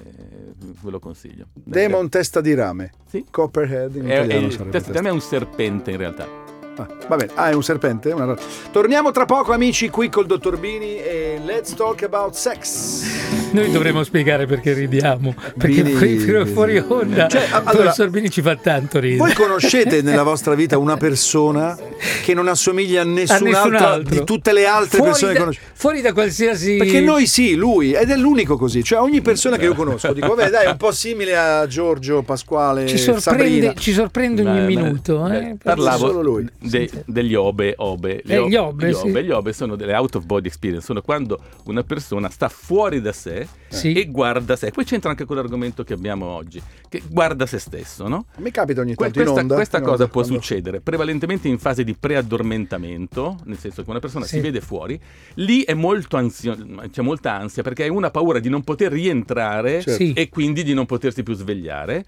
ve 0.82 0.90
lo 0.90 0.98
consiglio. 0.98 1.46
Demon 1.54 2.10
Testa 2.10 2.42
di 2.42 2.52
Rame. 2.52 2.90
Sì. 3.08 3.24
Copperhead 3.30 3.94
in 3.94 4.04
È, 4.04 4.08
è, 4.10 4.14
italiano 4.16 4.46
il- 4.46 4.52
sarebbe 4.52 4.70
testa- 4.70 4.88
testa. 4.88 4.92
da 4.92 5.00
me 5.00 5.08
è 5.08 5.12
un 5.12 5.20
serpente 5.22 5.90
in 5.92 5.96
realtà. 5.96 6.28
Ah, 6.76 6.86
va 7.08 7.16
bene. 7.16 7.30
Ah, 7.34 7.50
è 7.50 7.54
un 7.54 7.62
serpente? 7.62 8.10
Una- 8.12 8.36
Torniamo 8.70 9.10
tra 9.10 9.24
poco, 9.26 9.52
amici, 9.52 9.90
qui 9.90 10.08
col 10.08 10.26
dottor 10.26 10.58
Bini 10.58 10.96
e 10.98 11.40
let's 11.44 11.74
talk 11.74 12.02
about 12.02 12.34
sex. 12.34 13.43
Noi 13.54 13.70
dovremmo 13.70 14.02
spiegare 14.02 14.46
perché 14.46 14.72
ridiamo. 14.72 15.32
Perché 15.56 15.82
Bini- 15.82 15.92
fuori, 15.92 16.18
fuori- 16.46 16.46
fuori 16.46 16.78
onda 17.06 17.28
Cioè, 17.28 17.46
allora- 17.50 17.70
professor 17.70 18.10
Bini 18.10 18.28
ci 18.30 18.42
fa 18.42 18.56
tanto 18.56 18.98
ridere. 18.98 19.18
Voi 19.18 19.32
conoscete 19.32 20.02
nella 20.02 20.24
vostra 20.24 20.54
vita 20.54 20.76
una 20.76 20.96
persona 20.96 21.78
che 22.24 22.34
non 22.34 22.48
assomiglia 22.48 23.00
a 23.00 23.04
A 23.04 23.06
nessun'altra 23.06 23.48
nessun 23.60 23.74
altro. 23.76 24.14
di 24.18 24.24
tutte 24.24 24.52
le 24.52 24.66
altre 24.66 24.96
fuori 24.96 25.10
persone 25.12 25.32
che 25.32 25.38
da, 25.38 25.44
conoscete? 25.44 25.70
fuori 25.74 26.00
da 26.00 26.12
qualsiasi. 26.12 26.76
Perché 26.76 27.00
noi 27.00 27.26
sì, 27.26 27.54
lui, 27.54 27.92
ed 27.92 28.10
è 28.10 28.16
l'unico 28.16 28.56
così. 28.56 28.82
Cioè, 28.82 28.98
ogni 29.00 29.20
persona 29.20 29.56
che 29.56 29.64
io 29.66 29.74
conosco, 29.74 30.12
dico, 30.12 30.34
vabbè, 30.34 30.50
dai, 30.50 30.66
è 30.66 30.70
un 30.70 30.76
po' 30.76 30.90
simile 30.92 31.36
a 31.36 31.66
Giorgio, 31.68 32.22
Pasquale, 32.22 32.86
ci 32.88 32.98
Sabrina. 32.98 33.20
sorprende, 33.20 33.74
ci 33.78 33.92
sorprende 33.92 34.42
ogni 34.42 34.58
Beh, 34.60 34.66
minuto. 34.66 35.18
beh, 35.20 35.38
eh. 35.50 35.56
parlavo 35.62 36.06
solo 36.08 36.22
lui. 36.22 36.46
de- 36.58 36.90
degli 37.06 37.34
obe, 37.34 37.74
obe. 37.76 38.20
Eh, 38.26 38.36
o- 38.38 38.48
gli 38.48 38.56
obe, 38.56 38.92
sì. 38.94 39.08
Gli 39.10 39.30
obe 39.30 39.52
sono 39.52 39.76
delle 39.76 39.94
out 39.94 40.16
of 40.16 40.24
body 40.24 40.48
experience, 40.48 40.84
sono 40.84 41.00
quando 41.02 41.38
una 41.66 41.82
persona 41.84 42.28
sta 42.30 42.48
fuori 42.48 43.00
da 43.00 43.12
sé 43.12 43.43
Sì. 43.68 43.92
e 43.92 44.06
guarda 44.06 44.54
sé. 44.56 44.70
Poi 44.70 44.84
c'entra 44.84 45.10
anche 45.10 45.24
con 45.24 45.36
l'argomento 45.36 45.82
che 45.84 45.92
abbiamo 45.94 46.26
oggi, 46.26 46.62
che 46.88 47.02
guarda 47.08 47.44
se 47.46 47.58
stesso, 47.58 48.06
no? 48.08 48.26
Mi 48.38 48.50
capita 48.50 48.80
ogni 48.82 48.94
tanto 48.94 49.20
questa 49.20 49.40
onda. 49.40 49.54
questa 49.54 49.80
cosa 49.80 49.92
onda, 49.92 50.06
può 50.08 50.20
quando- 50.22 50.40
succedere 50.40 50.80
prevalentemente 50.80 51.48
in 51.48 51.58
fase 51.58 51.82
di 51.84 51.94
preaddormentamento, 51.94 53.38
nel 53.44 53.58
senso 53.58 53.82
che 53.82 53.90
una 53.90 53.98
persona 53.98 54.24
Sì. 54.24 54.36
si 54.36 54.40
vede 54.40 54.60
fuori, 54.60 54.98
lì 55.34 55.62
è 55.62 55.74
molto 55.74 56.16
ansio- 56.16 56.56
c'è 56.90 57.02
molta 57.02 57.32
ansia 57.34 57.62
perché 57.62 57.84
hai 57.84 57.90
una 57.90 58.10
paura 58.10 58.38
di 58.38 58.48
non 58.48 58.62
poter 58.62 58.92
rientrare 58.92 59.80
Certo. 59.82 60.02
E 60.20 60.28
quindi 60.28 60.62
di 60.62 60.74
non 60.74 60.86
potersi 60.86 61.22
più 61.22 61.34
svegliare. 61.34 62.04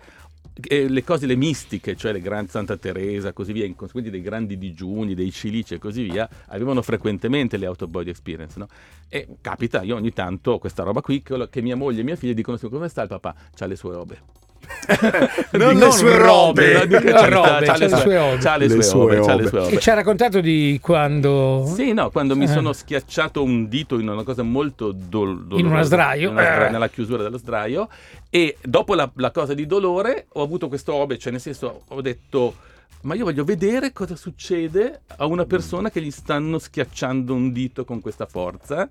Le 0.69 1.05
cose, 1.05 1.27
le 1.27 1.37
mistiche, 1.37 1.97
cioè 1.97 2.13
le 2.13 2.21
grandi 2.21 2.51
Santa 2.51 2.77
Teresa, 2.77 3.33
così 3.33 3.53
via, 3.53 3.65
in 3.65 3.75
conseguenza 3.75 4.11
dei 4.11 4.23
grandi 4.23 4.57
digiuni, 4.57 5.15
dei 5.15 5.31
cilici 5.31 5.75
e 5.75 5.79
così 5.79 6.05
via, 6.05 6.29
avevano 6.47 6.83
frequentemente 6.83 7.57
le 7.57 7.67
out 7.67 7.83
of 7.83 7.91
body 7.91 8.11
experience, 8.11 8.59
no? 8.59 8.69
E 9.09 9.37
capita, 9.41 9.83
io 9.83 9.97
ogni 9.97 10.13
tanto 10.13 10.59
questa 10.59 10.83
roba 10.83 11.01
qui 11.01 11.23
che 11.23 11.63
mia 11.63 11.77
moglie 11.77 12.01
e 12.01 12.05
mia 12.05 12.17
figlia 12.17 12.33
dicono 12.33 12.59
come 12.59 12.89
sta 12.89 13.03
il 13.03 13.09
papà? 13.09 13.35
C'ha 13.55 13.67
le 13.67 13.77
sue 13.77 13.93
robe. 13.93 14.45
Non 15.53 15.77
le 15.77 15.91
sue 15.91 16.17
robe. 16.17 16.87
c'ha- 16.87 17.29
robe, 17.29 17.65
c'ha 17.67 17.77
le 17.77 17.89
sue- 17.89 18.17
robe. 18.17 18.37
c'ha 18.39 18.57
le 18.57 18.67
Le 18.69 18.83
sue 18.83 18.99
robe, 19.01 19.17
robe. 19.17 19.43
le 19.43 19.49
sue 19.49 19.59
E 19.59 19.63
robe. 19.65 19.79
ci 19.81 19.91
ha 19.91 19.95
raccontato 19.95 20.41
di 20.41 20.79
quando. 20.83 21.65
Sì, 21.75 21.93
no, 21.93 22.11
quando 22.11 22.37
mi 22.37 22.45
Eh. 22.45 22.49
sono 22.49 22.73
schiacciato 22.73 23.43
un 23.43 23.69
dito 23.69 23.99
in 23.99 24.09
una 24.09 24.23
cosa 24.23 24.43
molto 24.43 24.93
dol- 24.93 25.47
dolorosa. 25.47 25.61
In 25.61 25.67
uno 25.67 25.83
sdraio. 25.83 26.29
in 26.29 26.35
una 26.35 26.43
sdra- 26.43 26.69
Eh. 26.69 26.71
nella 26.71 26.89
chiusura 26.89 27.23
dello 27.23 27.39
sdraio. 27.39 27.89
E 28.31 28.57
dopo 28.63 28.95
la, 28.95 29.11
la 29.17 29.31
cosa 29.31 29.55
di 29.55 29.67
dolore 29.67 30.27
ho 30.33 30.43
avuto 30.43 30.69
questo 30.69 30.95
obe, 30.95 31.19
cioè 31.19 31.33
nel 31.33 31.41
senso 31.41 31.83
ho 31.89 32.01
detto... 32.01 32.55
Ma 33.03 33.15
io 33.15 33.25
voglio 33.25 33.45
vedere 33.45 33.93
cosa 33.93 34.17
succede 34.17 35.03
a 35.19 35.27
una 35.27 35.45
persona 35.45 35.91
che 35.91 36.01
gli 36.01 36.11
stanno 36.11 36.59
schiacciando 36.59 37.33
un 37.35 37.53
dito 37.53 37.85
con 37.85 38.01
questa 38.01 38.27
forza. 38.27 38.89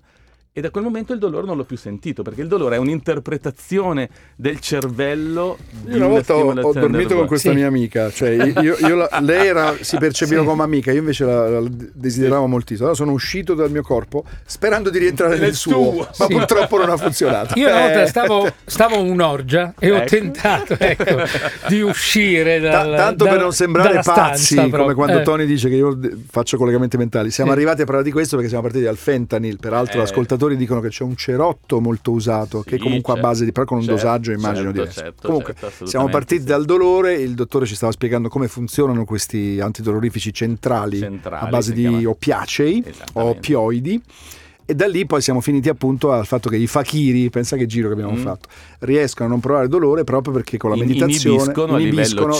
E 0.58 0.62
da 0.62 0.70
quel 0.70 0.84
momento 0.84 1.12
il 1.12 1.18
dolore 1.18 1.46
non 1.46 1.58
l'ho 1.58 1.64
più 1.64 1.76
sentito, 1.76 2.22
perché 2.22 2.40
il 2.40 2.48
dolore 2.48 2.76
è 2.76 2.78
un'interpretazione 2.78 4.08
del 4.36 4.58
cervello. 4.60 5.58
di 5.82 5.90
Io 5.90 5.96
una 5.98 6.06
volta 6.06 6.34
ho, 6.34 6.50
ho 6.50 6.72
dormito 6.72 7.14
con 7.14 7.26
questa 7.26 7.50
Sì. 7.50 7.56
mia 7.56 7.66
amica, 7.66 8.10
cioè 8.10 8.30
io, 8.30 8.74
io 8.78 8.94
la- 8.94 9.18
lei 9.20 9.48
era, 9.48 9.74
si 9.78 9.98
percepiva 9.98 10.40
Sì. 10.40 10.46
come 10.46 10.62
amica, 10.62 10.92
io 10.92 11.00
invece 11.00 11.26
la, 11.26 11.60
la 11.60 11.68
desideravo 11.92 12.46
moltissimo. 12.46 12.86
Allora 12.88 12.96
sono 12.96 13.12
uscito 13.12 13.52
dal 13.52 13.70
mio 13.70 13.82
corpo 13.82 14.24
sperando 14.46 14.88
di 14.88 14.98
rientrare 14.98 15.34
nel, 15.34 15.42
Nel 15.42 15.54
suo, 15.54 15.72
tuo. 15.74 16.08
ma 16.18 16.24
Sì. 16.26 16.32
purtroppo 16.32 16.78
non 16.78 16.88
ha 16.88 16.96
funzionato. 16.96 17.58
Io 17.58 17.68
una 17.68 17.80
volta 17.80 18.02
Eh, 18.02 18.06
stavo, 18.06 18.48
stavo 18.64 19.02
un'orgia 19.02 19.74
e 19.78 19.90
ho 19.90 19.96
Ecco. 19.96 20.06
tentato 20.06 20.74
ecco, 20.78 21.16
di 21.68 21.82
uscire 21.82 22.60
dal, 22.60 22.96
tanto 22.96 23.24
per 23.24 23.32
dalla- 23.34 23.42
non 23.44 23.52
sembrare 23.52 24.00
pazzi, 24.02 24.54
stanza 24.54 24.78
come 24.78 24.94
quando 24.94 25.18
Eh. 25.18 25.22
Tony 25.22 25.44
dice 25.44 25.68
che 25.68 25.74
io 25.74 25.98
faccio 26.30 26.56
collegamenti 26.56 26.96
mentali. 26.96 27.30
Siamo 27.30 27.50
Sì. 27.50 27.56
arrivati 27.56 27.82
a 27.82 27.84
parlare 27.84 28.04
di 28.06 28.12
questo 28.12 28.36
perché 28.36 28.48
siamo 28.48 28.64
partiti 28.64 28.84
dal 28.86 28.96
fentanyl. 28.96 29.58
Peraltro, 29.58 30.00
Eh. 30.00 30.04
gli 30.45 30.45
ascoltatori 30.46 30.56
dicono 30.56 30.80
che 30.80 30.88
c'è 30.88 31.02
un 31.04 31.16
cerotto 31.16 31.80
molto 31.80 32.10
usato, 32.12 32.62
che 32.62 32.76
Sì, 32.76 32.78
comunque 32.78 33.12
a 33.12 33.16
certo. 33.16 33.28
base 33.30 33.44
di, 33.44 33.52
però 33.52 33.66
con 33.66 33.78
un 33.78 33.84
Certo, 33.84 34.00
dosaggio 34.00 34.32
immagino 34.32 34.64
certo, 34.66 34.78
diverso. 34.78 35.00
certo, 35.00 35.26
comunque, 35.26 35.54
certo, 35.58 35.86
siamo 35.86 36.08
partiti 36.08 36.40
sì. 36.42 36.46
dal 36.46 36.64
dolore. 36.64 37.14
Il 37.14 37.34
dottore 37.34 37.66
ci 37.66 37.74
stava 37.74 37.92
spiegando 37.92 38.28
come 38.28 38.48
funzionano 38.48 39.04
questi 39.04 39.60
antidolorifici 39.60 40.32
centrali, 40.32 40.98
Centrali, 40.98 41.44
a 41.44 41.48
base 41.48 41.72
di 41.72 41.82
chiama. 41.82 42.08
oppiacei 42.08 42.82
o 42.84 42.88
Esattamente. 42.88 43.36
oppioidi. 43.38 44.02
E 44.68 44.74
da 44.74 44.88
lì 44.88 45.06
poi 45.06 45.20
siamo 45.22 45.40
finiti 45.40 45.68
appunto 45.68 46.10
al 46.10 46.26
fatto 46.26 46.48
che 46.48 46.56
i 46.56 46.66
fakiri, 46.66 47.30
pensa 47.30 47.56
che 47.56 47.66
giro 47.66 47.86
che 47.86 47.94
abbiamo 47.94 48.12
Mm. 48.16 48.22
fatto, 48.22 48.48
riescono 48.80 49.28
a 49.28 49.30
non 49.30 49.38
provare 49.40 49.68
dolore 49.68 50.02
proprio 50.02 50.32
perché 50.32 50.56
con 50.56 50.70
la 50.70 50.76
meditazione 50.76 51.36
inibiscono 51.36 51.78
inibiscono 51.78 52.36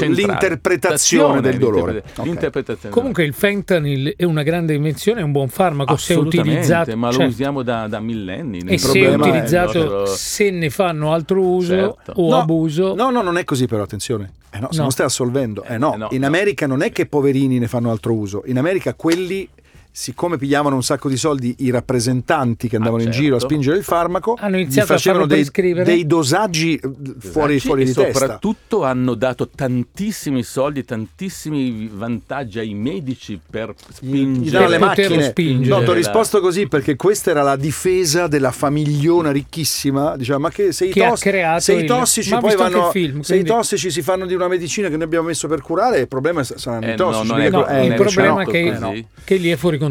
l'interpretazione 0.60 1.40
del 1.40 1.58
dolore. 1.58 1.92
L'interpreta- 1.92 2.20
Ok. 2.22 2.26
l'interpretazione. 2.26 2.94
Comunque 2.94 3.24
il 3.24 3.32
fentanyl 3.32 4.14
è 4.16 4.24
una 4.24 4.42
grande 4.42 4.74
invenzione, 4.74 5.20
è 5.20 5.22
un 5.22 5.32
buon 5.32 5.48
farmaco 5.48 5.96
se 5.96 6.14
utilizzato. 6.14 6.96
ma 6.96 7.06
lo 7.08 7.12
certo. 7.12 7.28
usiamo 7.30 7.62
da, 7.62 7.86
da 7.86 8.00
millenni. 8.00 8.58
E 8.66 8.78
se 8.78 9.06
utilizzato, 9.06 9.78
nostro- 9.78 10.06
se 10.06 10.50
ne 10.50 10.70
fanno 10.70 11.12
altro 11.12 11.40
uso 11.42 11.74
Certo. 11.74 12.12
o 12.16 12.28
No, 12.30 12.40
abuso, 12.40 12.94
No, 12.94 13.10
no, 13.10 13.22
non 13.22 13.38
è 13.38 13.44
così 13.44 13.66
però, 13.66 13.82
attenzione. 13.82 14.32
Eh 14.50 14.58
no, 14.58 14.68
se 14.70 14.76
No. 14.78 14.82
non 14.82 14.90
stai 14.90 15.06
assolvendo. 15.06 15.62
Eh 15.64 15.78
no, 15.78 15.94
Eh 15.94 15.96
no, 15.96 16.08
in 16.10 16.20
no. 16.20 16.26
America 16.26 16.66
non 16.66 16.82
è 16.82 16.90
che 16.90 17.06
poverini 17.06 17.58
ne 17.58 17.68
fanno 17.68 17.90
altro 17.90 18.14
uso. 18.14 18.42
In 18.46 18.58
America 18.58 18.94
quelli, 18.94 19.48
siccome 19.98 20.36
pigliavano 20.36 20.74
un 20.74 20.82
sacco 20.82 21.08
di 21.08 21.16
soldi 21.16 21.54
i 21.60 21.70
rappresentanti 21.70 22.68
che 22.68 22.76
andavano 22.76 23.00
in 23.00 23.06
certo. 23.08 23.22
giro 23.22 23.36
a 23.36 23.40
spingere 23.40 23.78
il 23.78 23.82
farmaco, 23.82 24.36
Hanno 24.38 24.58
iniziato 24.58 24.92
a 24.92 24.96
facevano 24.96 25.26
farlo 25.26 25.42
dei, 25.72 25.84
dei 25.84 26.06
dosaggi 26.06 26.74
eh, 26.74 26.80
fuori, 27.18 27.54
Esatto, 27.54 27.68
fuori 27.68 27.82
e 27.82 27.84
di 27.86 27.92
testa. 27.94 28.18
soprattutto 28.18 28.84
hanno 28.84 29.14
dato 29.14 29.48
tantissimi 29.48 30.42
soldi, 30.42 30.84
tantissimi 30.84 31.88
vantaggi 31.90 32.58
ai 32.58 32.74
medici 32.74 33.40
per 33.48 33.72
spingere 33.90 34.44
Gli 34.44 34.50
danno 34.50 34.68
le 34.68 34.78
macchine. 34.78 35.22
spingere. 35.22 35.74
No, 35.74 35.82
ti 35.82 35.88
ho 35.88 35.92
la- 35.92 35.98
risposto 35.98 36.40
così 36.40 36.68
perché 36.68 36.94
questa 36.96 37.30
era 37.30 37.40
la 37.42 37.56
difesa 37.56 38.26
della 38.26 38.50
famigliona 38.50 39.30
ricchissima. 39.30 40.14
Diceva, 40.16 40.36
ma 40.38 40.50
che 40.50 40.72
se 40.72 40.84
i, 40.86 40.90
tos- 40.92 41.20
creato 41.22 41.60
se 41.60 41.72
i 41.72 41.78
il- 41.80 41.86
tossici 41.86 42.34
ho 42.34 42.40
poi 42.40 42.54
vanno. 42.54 42.76
il 42.84 42.90
film, 42.92 43.20
se 43.22 43.32
i 43.32 43.40
quindi- 43.40 43.48
tossici 43.56 43.90
si 43.90 44.02
fanno 44.02 44.26
di 44.26 44.34
una 44.34 44.46
medicina 44.48 44.88
che 44.90 44.96
noi 44.96 45.04
abbiamo 45.06 45.28
messo 45.28 45.48
per 45.48 45.62
curare, 45.62 46.00
il 46.00 46.08
problema 46.08 46.44
saranno 46.44 46.84
Eh, 46.86 46.92
i 46.92 46.96
tossici. 46.96 47.26
no, 47.28 47.32
non 47.32 47.40
è 47.42 47.48
No, 47.50 47.66
eh, 47.66 47.72
il 47.72 47.78
è 47.78 47.94
invece 47.94 48.02
problema 48.14 48.34
no. 48.34 48.40
è 48.42 48.46
che, 48.52 48.76
no, 48.78 48.94
che 49.24 49.36
lì 49.36 49.48
è 49.48 49.56
fuori 49.56 49.68
controllo. 49.78 49.84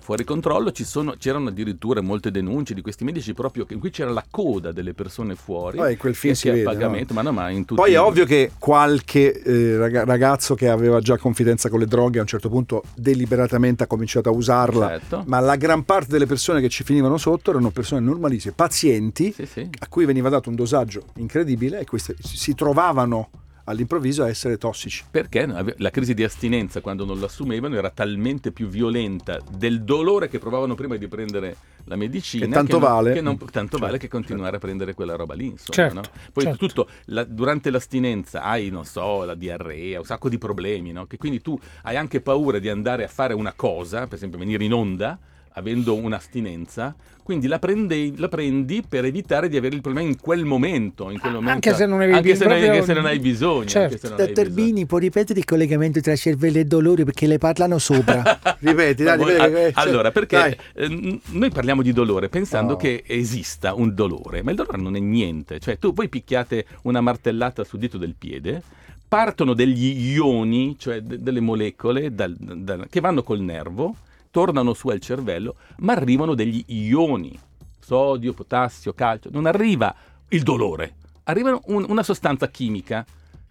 Fuori 0.00 0.24
controllo 0.24 0.70
ci 0.72 0.84
sono, 0.84 1.14
c'erano 1.18 1.48
addirittura 1.48 2.00
molte 2.00 2.30
denunce 2.30 2.74
di 2.74 2.80
questi 2.82 3.04
medici 3.04 3.32
proprio 3.34 3.64
che 3.64 3.74
in 3.74 3.80
cui 3.80 3.90
c'era 3.90 4.10
la 4.10 4.24
coda 4.30 4.72
delle 4.72 4.94
persone 4.94 5.34
fuori 5.34 5.76
Poi 5.78 5.96
quel 5.96 6.14
film 6.14 6.34
si 6.34 6.48
vede, 6.48 6.62
pagamento, 6.62 7.14
ma 7.14 7.22
no, 7.22 7.32
ma 7.32 7.50
in 7.50 7.64
tutti 7.64 7.80
Poi 7.80 7.92
è 7.92 8.00
ovvio 8.00 8.24
che 8.24 8.52
qualche 8.58 9.32
eh, 9.42 9.76
raga- 9.76 10.04
ragazzo 10.04 10.54
che 10.54 10.68
aveva 10.68 11.00
già 11.00 11.16
confidenza 11.18 11.68
con 11.68 11.78
le 11.80 11.86
droghe 11.86 12.18
a 12.18 12.22
un 12.22 12.26
certo 12.28 12.48
punto 12.48 12.82
deliberatamente 12.94 13.82
ha 13.84 13.86
cominciato 13.86 14.28
a 14.28 14.32
usarla, 14.32 14.88
Certo. 14.88 15.22
ma 15.26 15.40
la 15.40 15.56
gran 15.56 15.84
parte 15.84 16.08
delle 16.10 16.26
persone 16.26 16.60
che 16.60 16.68
ci 16.68 16.84
finivano 16.84 17.16
sotto 17.16 17.50
erano 17.50 17.70
persone 17.70 18.00
normalissime, 18.00 18.54
pazienti 18.54 19.32
Sì, 19.32 19.46
sì. 19.46 19.68
a 19.78 19.86
cui 19.88 20.04
veniva 20.04 20.28
dato 20.28 20.48
un 20.48 20.54
dosaggio 20.54 21.02
incredibile 21.16 21.80
e 21.80 21.84
queste 21.84 22.14
si 22.20 22.54
trovavano 22.54 23.30
all'improvviso 23.64 24.22
a 24.22 24.28
essere 24.28 24.58
tossici. 24.58 25.04
Perché 25.10 25.46
la 25.76 25.90
crisi 25.90 26.14
di 26.14 26.22
astinenza, 26.24 26.80
quando 26.80 27.04
non 27.04 27.18
l'assumevano, 27.20 27.76
era 27.76 27.90
talmente 27.90 28.52
più 28.52 28.68
violenta 28.68 29.38
del 29.56 29.82
dolore 29.82 30.28
che 30.28 30.38
provavano 30.38 30.74
prima 30.74 30.96
di 30.96 31.08
prendere 31.08 31.56
la 31.84 31.96
medicina. 31.96 32.46
Che 32.46 32.52
tanto 32.52 32.78
non- 32.78 32.88
vale. 32.88 33.12
che 33.12 33.20
non- 33.20 33.36
tanto 33.50 33.76
vale 33.78 33.92
Certo. 33.92 34.06
che 34.06 34.08
continuare 34.08 34.56
a 34.56 34.58
prendere 34.58 34.94
quella 34.94 35.16
roba 35.16 35.34
lì. 35.34 35.46
Insomma, 35.46 35.72
Certo, 35.72 35.94
no? 35.94 36.02
Poi 36.32 36.44
certo. 36.44 36.66
tutto, 36.66 36.88
la- 37.06 37.24
durante 37.24 37.70
l'astinenza 37.70 38.42
hai, 38.42 38.70
non 38.70 38.84
so, 38.84 39.24
la 39.24 39.34
diarrea, 39.34 39.98
un 39.98 40.04
sacco 40.06 40.28
di 40.28 40.38
problemi, 40.38 40.92
no? 40.92 41.06
Che 41.06 41.16
quindi 41.18 41.40
tu 41.42 41.58
hai 41.82 41.96
anche 41.96 42.20
paura 42.20 42.58
di 42.58 42.68
andare 42.68 43.04
a 43.04 43.08
fare 43.08 43.34
una 43.34 43.52
cosa, 43.54 44.06
per 44.06 44.14
esempio 44.14 44.38
venire 44.38 44.64
in 44.64 44.72
onda, 44.72 45.18
avendo 45.56 45.94
un'astinenza, 45.94 46.94
quindi 47.22 47.46
la, 47.46 47.58
prende- 47.58 48.12
la 48.16 48.28
prendi 48.28 48.82
per 48.86 49.04
evitare 49.06 49.48
di 49.48 49.56
avere 49.56 49.74
il 49.74 49.80
problema 49.80 50.06
in 50.06 50.18
quel 50.20 50.44
momento. 50.44 51.10
In 51.10 51.18
quel 51.18 51.32
Ah, 51.32 51.34
momento 51.36 51.52
anche 51.68 51.74
se 51.74 51.86
non 51.86 52.00
avevi 52.00 52.16
anche 52.16 52.36
se, 52.36 52.44
proprio- 52.44 52.70
anche 52.70 52.82
se 52.84 52.92
non 52.92 53.06
hai 53.06 53.18
bisogno. 53.18 53.64
Certo. 53.66 54.08
non 54.10 54.20
hai 54.20 54.26
Dottor 54.26 54.44
bisogno. 54.50 54.66
Bini, 54.66 54.86
può 54.86 54.98
ripetere 54.98 55.38
il 55.38 55.44
collegamento 55.44 56.00
tra 56.00 56.14
cervello 56.16 56.58
e 56.58 56.64
dolore 56.66 57.04
perché 57.04 57.26
le 57.26 57.38
parlano 57.38 57.78
sopra? 57.78 58.22
Ripeti, 58.60 59.02
dai, 59.04 59.16
ripeti, 59.24 59.72
allora, 59.78 60.10
perché 60.10 60.36
dai. 60.36 60.56
eh, 60.74 61.20
noi 61.30 61.50
parliamo 61.50 61.82
di 61.82 61.92
dolore 61.92 62.28
pensando 62.28 62.74
Oh. 62.74 62.76
che 62.76 63.02
esista 63.06 63.72
un 63.74 63.94
dolore, 63.94 64.42
ma 64.42 64.50
il 64.50 64.56
dolore 64.56 64.78
non 64.78 64.94
è 64.96 65.00
niente. 65.00 65.60
Cioè, 65.60 65.78
tu 65.78 65.92
voi 65.94 66.08
picchiate 66.08 66.66
una 66.82 67.00
martellata 67.00 67.64
sul 67.64 67.78
dito 67.78 67.96
del 67.96 68.14
piede, 68.18 68.60
partono 69.08 69.54
degli 69.54 70.10
ioni, 70.14 70.76
cioè 70.78 71.00
de- 71.00 71.22
delle 71.22 71.40
molecole 71.40 72.14
dal- 72.14 72.34
dal- 72.36 72.86
che 72.90 73.00
vanno 73.00 73.22
col 73.22 73.40
nervo, 73.40 73.94
tornano 74.34 74.74
su 74.74 74.88
al 74.88 74.98
cervello, 74.98 75.54
ma 75.78 75.92
arrivano 75.92 76.34
degli 76.34 76.64
ioni, 76.66 77.38
sodio, 77.78 78.32
potassio, 78.32 78.92
calcio. 78.92 79.28
Non 79.30 79.46
arriva 79.46 79.94
il 80.30 80.42
dolore, 80.42 80.96
arriva 81.24 81.56
un- 81.66 81.86
una 81.88 82.02
sostanza 82.02 82.48
chimica. 82.48 83.06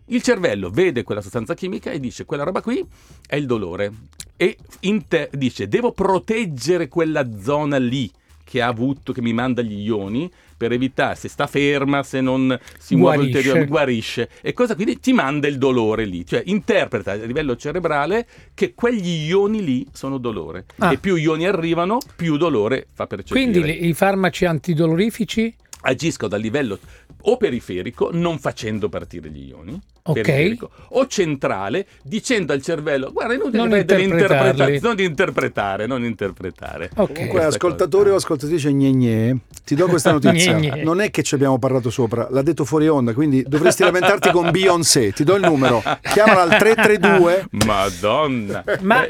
Il 0.08 0.22
cervello 0.22 0.70
vede 0.70 1.04
quella 1.04 1.22
sostanza 1.22 1.54
chimica 1.54 1.90
e 1.90 2.02
dice 2.02 2.26
quella 2.26 2.44
roba 2.44 2.62
qui 2.62 2.86
è 3.26 3.38
il 3.38 3.46
dolore 3.46 3.94
e 4.36 4.58
inte- 4.82 5.30
dice 5.32 5.70
devo 5.70 5.94
proteggere 5.94 6.90
quella 6.90 7.26
zona 7.40 7.78
lì 7.78 8.12
che 8.44 8.62
ha 8.62 8.68
avuto, 8.68 9.14
che 9.14 9.22
mi 9.22 9.32
manda 9.32 9.62
gli 9.62 9.86
ioni 9.86 10.30
per 10.64 10.72
evitare 10.72 11.16
se 11.16 11.28
sta 11.28 11.46
ferma, 11.46 12.04
se 12.04 12.22
non 12.22 12.58
si 12.80 12.96
muove 12.96 13.16
Guarisce. 13.18 13.36
ulteriormente, 13.38 13.70
guarisce 13.70 14.30
e 14.42 14.54
cosa 14.54 14.76
quindi 14.76 15.00
ti 15.02 15.12
manda 15.12 15.48
il 15.50 15.58
dolore 15.58 16.06
lì, 16.06 16.26
cioè 16.26 16.42
interpreta 16.46 17.12
a 17.12 17.16
livello 17.16 17.58
cerebrale 17.58 18.26
che 18.54 18.74
quegli 18.74 19.28
ioni 19.28 19.62
lì 19.62 19.86
sono 19.92 20.18
dolore 20.18 20.66
Ah. 20.78 20.94
e 20.94 20.98
più 21.00 21.16
ioni 21.16 21.46
arrivano 21.46 21.98
più 22.16 22.38
dolore 22.38 22.88
fa 22.94 23.08
percepire. 23.08 23.52
Quindi 23.52 23.88
i 23.88 23.94
farmaci 23.94 24.46
antidolorifici 24.46 25.54
agiscono 25.84 26.36
a 26.36 26.38
livello 26.38 26.80
o 27.26 27.38
periferico 27.38 28.10
non 28.12 28.38
facendo 28.40 28.90
partire 28.90 29.30
gli 29.30 29.48
ioni 29.50 29.80
Ok. 30.06 30.20
periferico, 30.20 30.70
o 30.90 31.08
centrale 31.08 31.86
dicendo 32.04 32.52
al 32.52 32.62
cervello 32.62 33.14
guarda 33.14 33.32
è 33.34 33.36
inutile 33.38 33.58
Non 33.58 33.70
deve 33.70 34.02
interpretare 34.02 34.80
non 34.82 35.00
interpretare 35.00 35.86
non 35.88 36.04
interpretare 36.04 36.90
Ok. 36.96 37.14
Comunque, 37.14 37.44
ascoltatore 37.46 38.10
o 38.10 38.16
ascoltatrice 38.16 38.74
gne 38.74 38.92
gne, 38.92 39.38
ti 39.64 39.76
do 39.76 39.88
questa 39.88 40.12
notizia. 40.12 40.58
Gne 40.58 40.72
gne. 40.72 40.84
Non 40.84 41.00
è 41.00 41.10
che 41.10 41.24
ci 41.24 41.36
abbiamo 41.36 41.58
parlato 41.58 41.90
sopra, 41.90 42.28
l'ha 42.30 42.42
detto 42.42 42.66
fuori 42.66 42.88
onda, 42.90 43.14
quindi 43.14 43.44
dovresti 43.48 43.84
lamentarti 43.84 44.30
con 44.32 44.52
Beyoncé. 44.52 45.14
Ti 45.14 45.24
do 45.24 45.36
il 45.36 45.42
numero. 45.44 45.82
Chiamala 46.02 46.42
al 46.42 46.58
332. 46.58 47.48
Madonna 47.66 48.64
Ma 48.82 49.08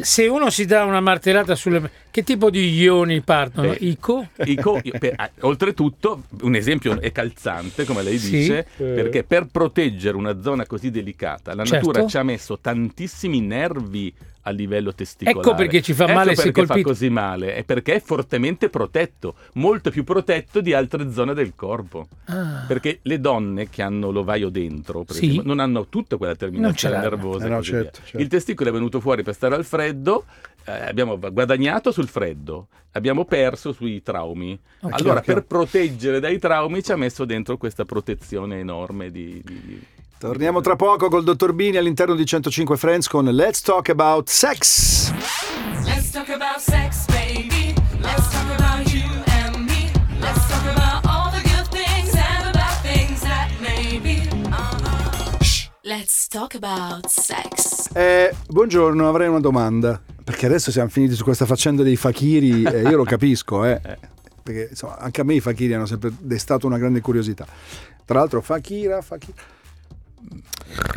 se 0.00 0.26
uno 0.28 0.48
si 0.50 0.64
dà 0.64 0.84
una 0.84 1.00
martellata 1.00 1.54
sulle... 1.54 1.90
Che 2.10 2.22
tipo 2.24 2.50
di 2.50 2.74
ioni 2.74 3.22
partono? 3.22 3.72
Eh, 3.72 3.76
Ico? 3.80 4.28
i 4.44 4.54
co- 4.56 4.80
per- 4.98 5.14
ah, 5.16 5.30
oltretutto, 6.08 6.22
un 6.42 6.54
esempio 6.54 7.00
è 7.00 7.12
calzante, 7.12 7.84
come 7.84 8.02
lei 8.02 8.18
Sì. 8.18 8.30
dice, 8.30 8.66
perché 8.76 9.22
per 9.24 9.46
proteggere 9.50 10.16
una 10.16 10.40
zona 10.40 10.66
così 10.66 10.90
delicata, 10.90 11.54
la 11.54 11.64
Certo. 11.64 11.86
natura 11.86 12.06
ci 12.06 12.16
ha 12.18 12.22
messo 12.22 12.58
tantissimi 12.58 13.40
nervi 13.40 14.12
a 14.44 14.50
livello 14.50 14.92
testicolare. 14.92 15.38
Ecco 15.40 15.54
perché 15.56 15.80
ci 15.82 15.92
fa 15.92 16.02
Ecco 16.04 16.12
male 16.14 16.34
se 16.34 16.42
perché 16.42 16.60
fa 16.62 16.66
colpito. 16.66 16.88
così 16.88 17.08
male, 17.10 17.54
è 17.54 17.62
perché 17.62 17.94
è 17.94 18.00
fortemente 18.00 18.68
protetto, 18.70 19.36
molto 19.54 19.90
più 19.90 20.02
protetto 20.02 20.60
di 20.60 20.72
altre 20.72 21.12
zone 21.12 21.32
del 21.32 21.52
corpo. 21.54 22.08
Ah. 22.24 22.64
Perché 22.66 22.98
le 23.02 23.20
donne 23.20 23.68
che 23.68 23.82
hanno 23.82 24.10
l'ovaio 24.10 24.48
dentro, 24.48 25.04
per 25.04 25.14
Sì. 25.14 25.26
esempio, 25.26 25.46
non 25.46 25.60
hanno 25.60 25.86
tutta 25.86 26.16
quella 26.16 26.34
terminazione 26.34 26.98
nervosa. 26.98 27.46
Eh 27.46 27.48
no, 27.50 27.62
certo, 27.62 28.00
certo. 28.02 28.18
Il 28.18 28.26
testicolo 28.26 28.70
è 28.70 28.72
venuto 28.72 28.98
fuori 28.98 29.22
per 29.22 29.34
stare 29.34 29.54
al 29.54 29.64
freddo, 29.64 30.24
eh, 30.64 30.86
abbiamo 30.88 31.18
guadagnato 31.18 31.92
sul 31.92 32.08
freddo, 32.08 32.68
abbiamo 32.92 33.24
perso 33.24 33.72
sui 33.72 34.02
traumi. 34.02 34.58
Ok, 34.80 34.92
allora, 34.92 35.18
ok. 35.20 35.24
per 35.24 35.44
proteggere 35.44 36.20
dai 36.20 36.38
traumi 36.38 36.82
ci 36.82 36.92
ha 36.92 36.96
messo 36.96 37.24
dentro 37.24 37.56
questa 37.56 37.84
protezione 37.84 38.58
enorme 38.58 39.10
di... 39.10 39.42
di- 39.44 39.82
Torniamo 40.18 40.60
tra 40.60 40.76
poco 40.76 41.08
col 41.08 41.24
dottor 41.24 41.52
Bini 41.52 41.78
all'interno 41.78 42.14
di 42.14 42.24
105 42.24 42.76
Friends 42.76 43.08
con 43.08 43.24
Let's 43.24 43.60
Talk 43.60 43.88
About 43.88 44.28
Sex. 44.28 45.10
Let's 45.84 46.10
talk 46.12 46.28
about 46.28 46.58
sex, 46.58 47.06
baby. 47.06 47.74
Let's 48.00 48.30
talk 48.30 48.48
about 48.56 48.86
you 48.94 49.02
and 49.26 49.56
me. 49.68 49.90
Let's 50.20 50.46
talk 50.46 50.64
about 50.76 51.04
all 51.06 51.28
the 51.32 51.42
good 51.42 51.66
things 51.70 52.14
and 52.14 52.44
the 52.46 52.52
bad 52.52 52.80
things 52.82 53.20
that 53.22 53.50
may 53.60 53.98
be. 53.98 54.28
Uh-huh. 54.46 55.68
Let's 55.82 56.28
talk 56.28 56.54
about 56.54 57.08
sex. 57.08 57.90
Eh, 57.92 58.32
buongiorno, 58.48 59.08
avrei 59.08 59.26
una 59.26 59.40
domanda. 59.40 60.00
Perché 60.32 60.46
adesso 60.46 60.70
siamo 60.70 60.88
finiti 60.88 61.14
su 61.14 61.24
questa 61.24 61.44
faccenda 61.44 61.82
dei 61.82 61.94
fakiri, 61.94 62.62
e 62.62 62.80
io 62.80 62.96
lo 62.96 63.04
capisco, 63.04 63.66
eh. 63.68 63.78
Perché 64.42 64.68
insomma, 64.70 64.96
anche 64.96 65.20
a 65.20 65.24
me 65.24 65.34
i 65.34 65.40
fakiri 65.40 65.74
hanno 65.74 65.84
sempre 65.84 66.10
destato 66.18 66.66
una 66.66 66.78
grande 66.78 67.02
curiosità. 67.02 67.46
Tra 68.06 68.18
l'altro, 68.18 68.40
fakira, 68.40 69.02
fakira. 69.02 69.36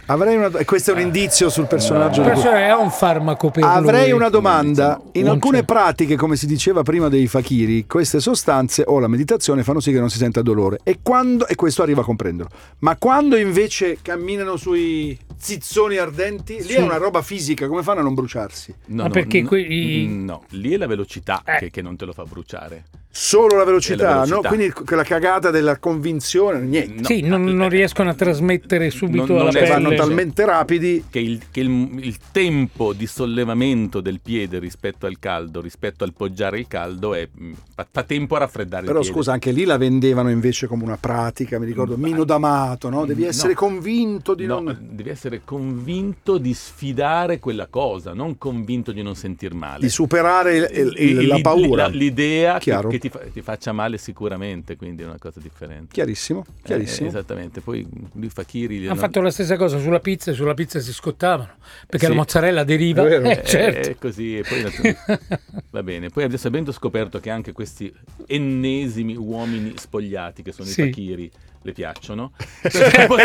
Avrei 0.08 0.36
una, 0.38 0.52
e 0.60 0.66
questo 0.66 0.92
è 0.92 0.94
un 0.94 1.00
indizio 1.00 1.50
sul 1.50 1.66
personaggio 1.66 2.22
di 2.22 2.30
cui- 2.30 2.42
Perciò 2.42 2.56
è 2.56 2.74
un 2.76 2.92
farmaco 2.92 3.50
per 3.50 3.64
Avrei 3.64 4.10
lui. 4.10 4.20
una 4.20 4.30
domanda. 4.30 5.02
In 5.14 5.28
alcune 5.30 5.60
c'è. 5.60 5.66
pratiche, 5.66 6.16
come 6.16 6.36
si 6.36 6.46
diceva 6.46 6.84
prima 6.84 7.10
dei 7.10 7.26
fakiri, 7.28 7.88
queste 7.88 8.20
sostanze 8.20 8.84
o 8.86 9.00
la 9.00 9.08
meditazione 9.08 9.64
fanno 9.64 9.80
sì 9.80 9.92
che 9.92 10.00
non 10.00 10.10
si 10.10 10.18
senta 10.18 10.42
dolore. 10.44 10.80
E, 10.84 11.00
quando, 11.02 11.48
e 11.48 11.56
questo 11.56 11.82
arriva 11.82 12.02
a 12.02 12.04
comprenderlo. 12.06 12.52
Ma 12.80 12.96
quando 12.98 13.36
invece 13.36 13.98
camminano 14.02 14.58
sui 14.58 15.18
zizzoni 15.38 15.98
ardenti, 15.98 16.56
lì 16.58 16.64
Sì. 16.64 16.74
è 16.76 16.82
una 16.82 16.98
roba 16.98 17.22
fisica, 17.24 17.68
come 17.68 17.82
fanno 17.82 18.02
a 18.02 18.04
non 18.04 18.14
bruciarsi? 18.14 18.74
No, 18.88 18.96
Ma 19.02 19.04
no, 19.08 19.10
perché 19.10 19.42
no, 19.42 19.48
quelli- 19.48 20.08
no, 20.08 20.44
lì 20.50 20.74
è 20.74 20.78
la 20.78 20.88
velocità 20.88 21.42
Eh. 21.46 21.58
che, 21.58 21.72
che 21.72 21.82
non 21.82 21.96
te 21.96 22.06
lo 22.06 22.14
fa 22.14 22.24
bruciare. 22.24 22.84
Solo 23.18 23.56
la 23.56 23.64
velocità, 23.64 24.04
la 24.04 24.14
velocità. 24.26 24.36
no? 24.36 24.42
quindi 24.42 24.72
quella 24.74 25.04
cagata 25.04 25.50
della 25.50 25.78
convinzione, 25.78 26.60
niente. 26.60 27.00
No, 27.00 27.06
sì, 27.08 27.22
non, 27.22 27.46
non 27.46 27.70
riescono 27.70 28.10
a 28.10 28.14
trasmettere 28.14 28.90
subito 28.90 29.26
non- 29.28 29.38
non 29.38 29.42
alla 29.44 29.52
Cioè, 29.52 29.62
pelle. 29.62 29.74
vanno 29.84 29.96
talmente 29.96 30.46
rapidi 30.46 31.06
che, 31.10 31.20
il, 31.20 31.40
che 31.50 31.62
il- 31.62 31.98
il 32.04 32.18
tempo 32.34 32.92
di 32.92 33.08
sollevamento 33.08 34.02
del 34.02 34.20
piede 34.22 34.60
rispetto 34.60 35.06
al 35.06 35.18
caldo, 35.18 35.62
rispetto 35.62 36.04
al 36.04 36.12
poggiare 36.12 36.60
il 36.60 36.68
caldo, 36.68 37.14
è, 37.14 37.26
mh, 37.32 37.52
fa, 37.74 37.88
fa 37.90 38.04
tempo 38.04 38.36
a 38.36 38.40
raffreddare 38.40 38.86
Però 38.86 38.98
il 39.00 39.04
piede. 39.06 39.16
scusa, 39.18 39.32
anche 39.32 39.52
lì 39.52 39.64
la 39.64 39.78
vendevano 39.78 40.30
invece 40.30 40.68
come 40.68 40.84
una 40.84 40.98
pratica, 40.98 41.58
mi 41.58 41.68
ricordo, 41.68 41.96
Mm, 41.98 42.02
Mino 42.04 42.24
D'Amato, 42.26 42.90
no? 42.90 43.06
Devi 43.06 43.22
no. 43.24 43.30
essere 43.30 43.54
convinto 43.54 44.34
di 44.34 44.46
No, 44.46 44.60
non... 44.60 44.78
devi 44.92 45.10
essere 45.10 45.40
convinto 45.46 46.38
di 46.38 46.54
sfidare 46.54 47.40
quella 47.40 47.68
cosa, 47.70 48.14
non 48.14 48.38
convinto 48.38 48.92
di 48.92 49.02
non 49.02 49.16
sentir 49.16 49.54
male. 49.54 49.80
di 49.80 49.90
superare 49.90 50.58
il- 50.58 50.68
il- 50.74 50.94
il- 50.98 51.18
L'i- 51.20 51.28
la 51.28 51.40
paura. 51.42 51.88
l'idea 51.88 52.56
che, 52.56 52.60
Chiaro. 52.60 52.90
che 52.90 53.00
ti, 53.06 53.10
fa- 53.10 53.20
ti 53.32 53.42
faccia 53.42 53.72
male 53.72 53.98
sicuramente, 53.98 54.76
quindi 54.76 55.04
è 55.04 55.06
una 55.06 55.18
cosa 55.20 55.40
differente. 55.40 55.94
Chiarissimo, 55.94 56.44
Eh, 56.48 56.62
chiarissimo. 56.64 57.08
esattamente. 57.08 57.62
Poi 57.62 57.86
lui 58.14 58.30
Fakiri 58.30 58.88
Hanno 58.88 58.96
fatto 58.96 59.22
la 59.22 59.30
stessa 59.32 59.56
cosa 59.58 59.78
sulla 59.80 60.00
pizza 60.00 60.32
e 60.32 60.34
sulla 60.34 60.54
pizza 60.54 60.80
si 60.80 60.92
scottavano 60.94 61.50
perché 61.88 62.06
Sì. 62.06 62.12
la 62.12 62.18
mozzarella 62.18 62.64
deriva. 62.64 63.04
È 63.06 63.08
vero. 63.08 63.24
Eh, 63.30 63.44
certo. 63.44 63.90
È 63.90 63.96
così, 63.98 64.38
e 64.38 64.44
poi 64.44 64.64
va 65.72 65.84
bene. 65.84 66.10
Poi 66.10 66.24
adesso 66.24 66.48
avendo 66.48 66.72
scoperto 66.72 67.20
che 67.20 67.30
anche 67.30 67.52
questi 67.52 67.94
ennesimi 68.28 69.16
uomini 69.16 69.74
spogliati 69.78 70.42
che 70.44 70.52
sono 70.52 70.68
Sì. 70.68 70.82
i 70.82 70.86
fakiri 70.86 71.32
le 71.62 71.72
piacciono, 71.72 72.32
possiamo, 72.62 73.16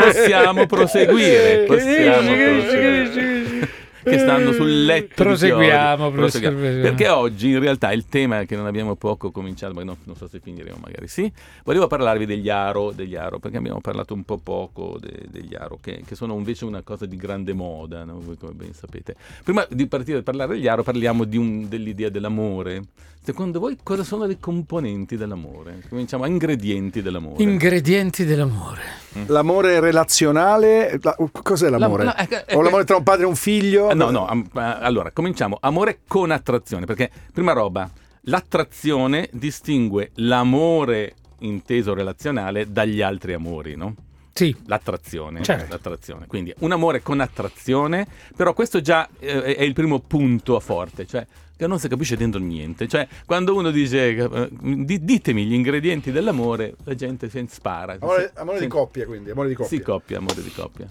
possiamo 0.00 0.66
proseguire. 0.66 1.64
Possiamo 1.64 2.32
proseguire. 2.34 3.68
Che 4.08 4.18
stanno 4.18 4.52
sul 4.52 4.84
letto. 4.84 5.06
di 5.08 5.14
Proseguiamo. 5.28 6.10
Proseguiamo. 6.10 6.56
proseguiamo. 6.58 6.80
Perché 6.82 7.08
oggi 7.08 7.50
in 7.50 7.60
realtà 7.60 7.92
il 7.92 8.06
tema 8.08 8.44
che 8.44 8.56
non 8.56 8.66
abbiamo 8.66 8.94
poco 8.96 9.30
cominciato, 9.30 9.74
ma 9.74 9.82
no- 9.84 9.96
non 10.04 10.16
so 10.16 10.28
se 10.28 10.40
finiremo 10.40 10.78
magari 10.80 11.08
sì, 11.08 11.30
volevo 11.64 11.86
parlarvi 11.86 12.26
degli 12.26 12.48
aro, 12.48 12.92
degli 12.92 13.14
aro 13.14 13.38
perché 13.38 13.56
abbiamo 13.56 13.80
parlato 13.80 14.14
un 14.14 14.24
po' 14.24 14.38
poco 14.38 14.96
de- 15.00 15.26
degli 15.30 15.54
aro, 15.54 15.78
che, 15.80 16.02
che 16.06 16.14
sono 16.14 16.34
invece 16.36 16.64
una 16.64 16.82
cosa 16.82 17.06
di 17.06 17.16
grande 17.16 17.52
moda, 17.52 18.04
no? 18.04 18.18
voi 18.20 18.36
come 18.36 18.52
ben 18.52 18.72
sapete. 18.74 19.14
Prima 19.44 19.66
di 19.70 19.86
partire 19.86 20.18
a 20.18 20.22
parlare 20.22 20.54
degli 20.54 20.66
aro 20.68 20.82
parliamo 20.82 21.24
di 21.24 21.36
un- 21.36 21.68
dell'idea 21.68 22.08
dell'amore. 22.08 22.82
Secondo 23.20 23.58
voi 23.60 23.76
cosa 23.82 24.04
sono 24.04 24.24
le 24.24 24.38
componenti 24.40 25.16
dell'amore? 25.16 25.82
Cominciamo 25.90 26.24
a 26.24 26.28
ingredienti 26.28 27.02
dell'amore. 27.02 27.42
Ingredienti 27.42 28.24
dell'amore. 28.24 28.80
L'amore 29.26 29.80
relazionale, 29.80 30.98
la- 31.02 31.16
cos'è 31.42 31.68
l'amore? 31.68 32.04
La- 32.04 32.14
no, 32.16 32.22
ecco, 32.22 32.34
ecco. 32.36 32.56
o 32.58 32.62
l'amore 32.62 32.84
tra 32.84 32.96
un 32.96 33.02
padre 33.02 33.24
e 33.24 33.26
un 33.26 33.34
figlio? 33.36 33.90
No, 33.98 34.10
no, 34.10 34.26
am- 34.26 34.48
eh, 34.54 34.60
allora 34.60 35.10
cominciamo. 35.10 35.58
Amore 35.60 36.00
con 36.06 36.30
attrazione, 36.30 36.86
perché 36.86 37.10
prima 37.32 37.52
roba, 37.52 37.90
l'attrazione 38.22 39.28
distingue 39.32 40.10
l'amore 40.14 41.14
inteso 41.40 41.94
relazionale 41.94 42.70
dagli 42.72 43.02
altri 43.02 43.32
amori, 43.34 43.76
no? 43.76 43.94
Sì, 44.32 44.54
L'attrazione, 44.66 45.42
Certo. 45.42 45.66
l'attrazione. 45.72 46.26
Quindi 46.28 46.54
un 46.60 46.70
amore 46.70 47.02
con 47.02 47.18
attrazione, 47.18 48.06
però 48.36 48.54
questo 48.54 48.80
già 48.80 49.08
eh, 49.18 49.56
è 49.56 49.62
il 49.64 49.72
primo 49.72 49.98
punto 49.98 50.54
a 50.54 50.60
forte, 50.60 51.06
cioè 51.06 51.26
che 51.56 51.66
non 51.66 51.80
si 51.80 51.88
capisce 51.88 52.16
dentro 52.16 52.38
niente. 52.40 52.86
Cioè, 52.86 53.08
quando 53.26 53.56
uno 53.56 53.72
dice 53.72 54.14
eh, 54.14 54.48
di- 54.60 55.04
ditemi 55.04 55.44
gli 55.44 55.54
ingredienti 55.54 56.12
dell'amore, 56.12 56.76
la 56.84 56.94
gente 56.94 57.28
si 57.28 57.44
spara. 57.50 57.96
Amore, 57.98 58.30
Si- 58.32 58.38
amore 58.38 58.58
si- 58.58 58.62
di 58.64 58.70
coppia, 58.70 59.06
quindi, 59.06 59.30
amore 59.30 59.48
di 59.48 59.54
coppia. 59.54 59.76
Sì, 59.76 59.82
coppia, 59.82 60.18
amore 60.18 60.40
di 60.40 60.52
coppia. 60.52 60.86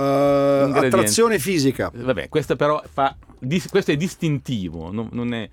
Ingredienti. 0.00 0.86
attrazione 0.96 1.38
fisica. 1.38 1.90
Vabbè, 1.94 2.28
questo 2.28 2.56
però 2.56 2.82
fa, 2.92 3.16
dis- 3.38 3.68
questo 3.68 3.90
è 3.92 3.96
distintivo, 3.96 4.90
non, 4.92 5.08
non 5.12 5.32
è, 5.34 5.48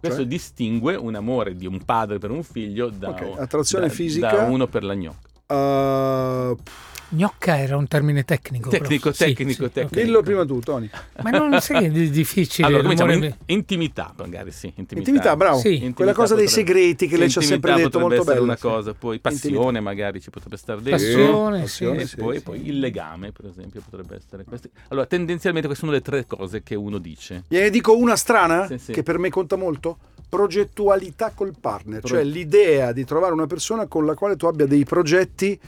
questo 0.00 0.20
Cioè? 0.20 0.26
distingue 0.28 0.94
un 0.94 1.14
amore 1.14 1.54
di 1.56 1.66
un 1.66 1.84
padre 1.84 2.18
per 2.18 2.30
un 2.30 2.42
figlio 2.42 2.88
da, 2.90 3.10
Ok, 3.10 3.38
attrazione 3.38 3.86
da- 3.88 3.92
fisica. 3.92 4.30
da 4.32 4.42
uno 4.44 4.66
per 4.66 4.84
la 4.84 4.94
gnocca. 4.94 5.30
Eh, 5.46 6.56
gnocca 7.14 7.58
era 7.58 7.76
un 7.76 7.86
termine 7.88 8.24
tecnico. 8.24 8.70
Tecnico, 8.70 9.12
Sì, 9.12 9.24
tecnico, 9.34 9.64
sì, 9.66 9.72
tecnico. 9.72 9.94
dillo 10.02 10.22
prima 10.22 10.46
tu, 10.46 10.60
Tony. 10.60 10.88
Ma 11.22 11.28
non 11.30 11.58
sai 11.60 11.80
che 11.80 11.86
è 12.04 12.08
difficile. 12.08 12.66
Allora, 12.66 12.82
cominciamo 12.82 13.12
in- 13.12 13.34
intimità, 13.46 14.14
magari 14.16 14.50
sì. 14.50 14.68
Intimità, 14.76 14.98
Intimità, 15.10 15.36
bravo. 15.36 15.58
Sì. 15.58 15.72
Intimità 15.74 15.94
Quella 15.96 16.12
cosa 16.14 16.34
dei 16.34 16.46
potrebbe- 16.46 16.66
segreti 16.72 17.06
che 17.08 17.16
lei 17.18 17.28
ci 17.28 17.38
ha 17.38 17.42
sempre 17.42 17.74
detto, 17.74 17.98
molto 17.98 18.24
bella. 18.24 18.40
una 18.40 18.56
sì. 18.56 18.62
cosa, 18.62 18.94
poi 18.94 19.18
passione 19.18 19.56
Intimità. 19.56 19.80
magari 19.82 20.20
ci 20.22 20.30
potrebbe 20.30 20.56
stare 20.56 20.80
dentro. 20.80 21.06
Passione, 21.06 21.60
Passione, 21.60 22.00
E 22.02 22.06
sì, 22.06 22.16
poi, 22.16 22.36
sì. 22.38 22.42
poi 22.42 22.66
il 22.66 22.78
legame, 22.78 23.30
per 23.32 23.44
esempio, 23.46 23.82
potrebbe 23.88 24.16
essere. 24.16 24.44
Questi- 24.44 24.70
Allora, 24.88 25.04
tendenzialmente 25.06 25.66
queste 25.68 25.84
sono 25.84 25.96
le 25.96 26.02
tre 26.02 26.26
cose 26.26 26.62
che 26.62 26.74
uno 26.74 26.96
dice. 26.96 27.44
Gliene 27.48 27.68
dico 27.68 27.94
una 27.94 28.16
strana 28.16 28.66
Sì, 28.68 28.78
sì. 28.78 28.92
che 28.92 29.02
per 29.02 29.18
me 29.18 29.28
conta 29.28 29.56
molto. 29.56 29.98
Progettualità 30.32 31.32
col 31.34 31.52
partner, 31.60 32.00
Pro- 32.00 32.08
cioè 32.08 32.24
l'idea 32.24 32.92
di 32.92 33.04
trovare 33.04 33.34
una 33.34 33.46
persona 33.46 33.86
con 33.86 34.06
la 34.06 34.14
quale 34.14 34.34
tu 34.34 34.46
abbia 34.46 34.64
dei 34.64 34.82
progetti 34.82 35.60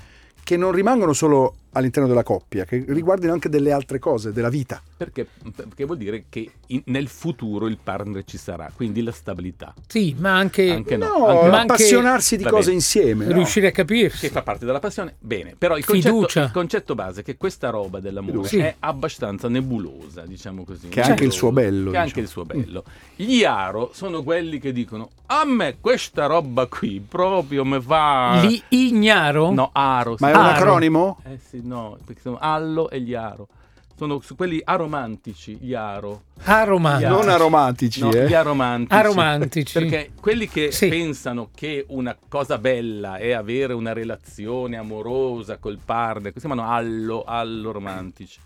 che 0.42 0.56
non 0.56 0.72
rimangono 0.72 1.12
solo 1.12 1.56
all'interno 1.74 2.08
della 2.08 2.22
coppia, 2.22 2.64
che 2.64 2.84
riguardino 2.88 3.32
anche 3.32 3.48
delle 3.48 3.70
altre 3.72 3.98
cose, 3.98 4.32
della 4.32 4.48
vita. 4.48 4.82
Perché, 4.96 5.26
perché 5.54 5.84
vuol 5.84 5.98
dire 5.98 6.24
che 6.28 6.50
in- 6.68 6.82
nel 6.86 7.08
futuro 7.08 7.66
il 7.66 7.78
partner 7.82 8.24
ci 8.24 8.38
sarà, 8.38 8.70
quindi 8.74 9.02
la 9.02 9.12
stabilità. 9.12 9.74
Sì, 9.86 10.14
ma 10.18 10.36
anche, 10.36 10.70
Anche 10.70 10.96
no. 10.96 11.06
No, 11.06 11.26
anche 11.26 11.44
no. 11.44 11.50
ma 11.50 11.60
anche- 11.60 11.72
appassionarsi 11.72 12.36
di 12.36 12.42
Va 12.44 12.50
cose 12.50 12.62
bene. 12.64 12.74
insieme. 12.76 13.26
no? 13.26 13.32
riuscire 13.32 13.66
a 13.68 13.70
che 13.70 13.76
capirsi. 13.76 14.28
fa 14.28 14.42
parte 14.42 14.64
della 14.64 14.80
passione. 14.80 15.14
Bene, 15.18 15.54
però 15.56 15.76
il 15.76 15.84
concetto, 15.84 16.14
Fiducia. 16.14 16.42
il 16.44 16.50
concetto 16.50 16.94
base 16.94 17.20
è 17.20 17.24
che 17.24 17.36
questa 17.36 17.70
roba 17.70 18.00
dell'amore 18.00 18.48
Sì. 18.48 18.58
è 18.58 18.74
abbastanza 18.80 19.48
nebulosa, 19.48 20.22
diciamo 20.26 20.64
così. 20.64 20.88
Che 20.88 21.00
ha 21.00 21.06
anche 21.06 21.24
il 21.24 21.32
suo 21.32 21.52
bello, 21.52 21.90
Che 21.90 21.96
ha 21.96 22.00
anche 22.02 22.22
diciamo. 22.22 22.42
il 22.44 22.64
suo 22.64 22.64
bello. 22.72 22.84
Gli 23.16 23.44
aro 23.44 23.90
sono 23.92 24.22
quelli 24.22 24.58
che 24.58 24.72
dicono 24.72 25.10
a 25.26 25.44
me 25.44 25.76
questa 25.80 26.26
roba 26.26 26.66
qui 26.66 27.04
proprio 27.06 27.64
mi 27.64 27.80
fa... 27.80 28.40
Li 28.42 28.62
ignaro? 28.68 29.50
No, 29.52 29.70
aro. 29.72 30.16
Ma 30.20 30.30
è 30.30 30.34
un 30.34 30.38
Aro. 30.40 30.58
acronimo? 30.60 31.20
Eh 31.24 31.38
sì, 31.48 31.60
no, 31.64 31.98
perché 32.04 32.20
sono 32.20 32.38
allo 32.40 32.88
e 32.90 33.00
gli 33.00 33.14
aro. 33.14 33.48
Sono 33.96 34.18
su 34.20 34.34
quelli 34.34 34.60
aromantici, 34.64 35.56
gli 35.60 35.72
aro. 35.72 36.22
Aromantici. 36.42 37.08
Non 37.10 37.28
aromatici, 37.28 38.00
No, 38.00 38.10
eh. 38.12 38.26
gli 38.26 38.34
aromantici. 38.34 38.92
Aromantici. 38.92 39.72
Perché 39.78 40.10
quelli 40.20 40.48
che 40.48 40.72
Sì. 40.72 40.88
pensano 40.88 41.50
che 41.54 41.84
una 41.90 42.16
cosa 42.28 42.58
bella 42.58 43.18
è 43.18 43.30
avere 43.30 43.72
una 43.72 43.92
relazione 43.92 44.76
amorosa 44.76 45.58
col 45.58 45.78
partner, 45.84 46.32
si 46.32 46.40
chiamano 46.40 46.68
allo, 46.68 47.22
allo 47.24 47.70
romantici. 47.70 48.40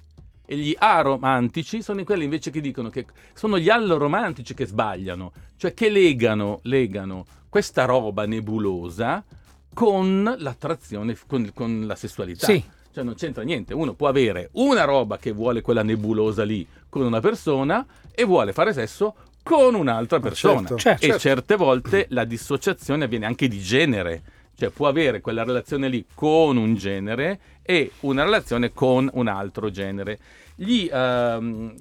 E 0.44 0.56
gli 0.56 0.74
aromantici 0.78 1.80
sono 1.82 2.04
quelli 2.04 2.24
invece 2.24 2.50
che 2.50 2.60
dicono 2.60 2.90
che 2.90 3.06
sono 3.32 3.58
gli 3.58 3.70
alloromantici 3.70 4.52
che 4.52 4.66
sbagliano, 4.66 5.32
cioè 5.56 5.72
che 5.72 5.88
legano, 5.88 6.60
legano 6.64 7.24
questa 7.48 7.86
roba 7.86 8.26
nebulosa 8.26 9.24
con 9.72 10.34
l'attrazione, 10.38 11.16
con, 11.26 11.50
con 11.54 11.86
la 11.86 11.94
sessualità. 11.94 12.44
Sì. 12.46 12.62
Cioè 12.98 13.06
non 13.06 13.14
c'entra 13.14 13.44
niente, 13.44 13.74
uno 13.74 13.94
può 13.94 14.08
avere 14.08 14.48
una 14.54 14.82
roba 14.82 15.18
che 15.18 15.30
vuole 15.30 15.60
quella 15.60 15.84
nebulosa 15.84 16.42
lì 16.42 16.66
con 16.88 17.02
una 17.02 17.20
persona 17.20 17.86
e 18.12 18.24
vuole 18.24 18.52
fare 18.52 18.72
sesso 18.72 19.14
con 19.44 19.76
un'altra 19.76 20.18
persona. 20.18 20.66
certo, 20.66 20.78
certo. 20.78 21.06
E 21.06 21.16
certe 21.16 21.54
volte 21.54 22.06
la 22.08 22.24
dissociazione 22.24 23.04
avviene 23.04 23.24
anche 23.24 23.46
di 23.46 23.60
genere, 23.60 24.22
cioè 24.56 24.70
può 24.70 24.88
avere 24.88 25.20
quella 25.20 25.44
relazione 25.44 25.88
lì 25.88 26.06
con 26.12 26.56
un 26.56 26.74
genere 26.74 27.38
e 27.62 27.92
una 28.00 28.24
relazione 28.24 28.72
con 28.72 29.08
un 29.12 29.28
altro 29.28 29.70
genere. 29.70 30.18
Gli, 30.56 30.90
ehm, 30.92 31.76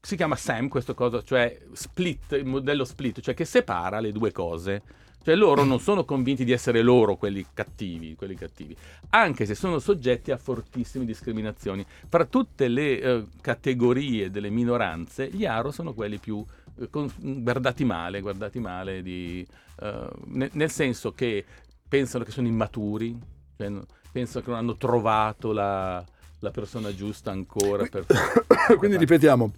si 0.00 0.14
chiama 0.14 0.36
SAM 0.36 0.68
questo 0.68 0.94
cosa, 0.94 1.20
cioè 1.20 1.58
split, 1.72 2.30
il 2.38 2.46
modello 2.46 2.84
split, 2.84 3.18
cioè 3.18 3.34
che 3.34 3.44
separa 3.44 3.98
le 3.98 4.12
due 4.12 4.30
cose. 4.30 4.82
Cioè 5.28 5.36
loro 5.36 5.62
non 5.62 5.78
sono 5.78 6.06
convinti 6.06 6.42
di 6.42 6.52
essere 6.52 6.80
loro 6.80 7.16
quelli 7.16 7.44
cattivi, 7.52 8.14
quelli 8.14 8.34
cattivi, 8.34 8.74
anche 9.10 9.44
se 9.44 9.54
sono 9.54 9.78
soggetti 9.78 10.30
a 10.30 10.38
fortissime 10.38 11.04
discriminazioni. 11.04 11.84
Fra 12.08 12.24
tutte 12.24 12.66
le 12.66 12.98
eh, 12.98 13.24
categorie 13.42 14.30
delle 14.30 14.48
minoranze, 14.48 15.28
gli 15.28 15.44
aro 15.44 15.70
sono 15.70 15.92
quelli 15.92 16.16
più 16.16 16.42
eh, 16.80 16.88
con- 16.88 17.12
guardati 17.18 17.84
male, 17.84 18.22
guardati 18.22 18.58
male 18.58 19.02
di, 19.02 19.46
eh, 19.82 20.08
ne- 20.28 20.48
nel 20.54 20.70
senso 20.70 21.12
che 21.12 21.44
pensano 21.86 22.24
che 22.24 22.30
sono 22.30 22.46
immaturi, 22.46 23.14
cioè, 23.58 23.68
no- 23.68 23.84
pensano 24.10 24.42
che 24.42 24.48
non 24.48 24.60
hanno 24.60 24.76
trovato 24.78 25.52
la, 25.52 26.02
la 26.38 26.50
persona 26.50 26.94
giusta 26.94 27.30
ancora 27.30 27.84
per 27.84 28.06
Quindi 28.78 28.96
ripetiamo. 28.96 29.52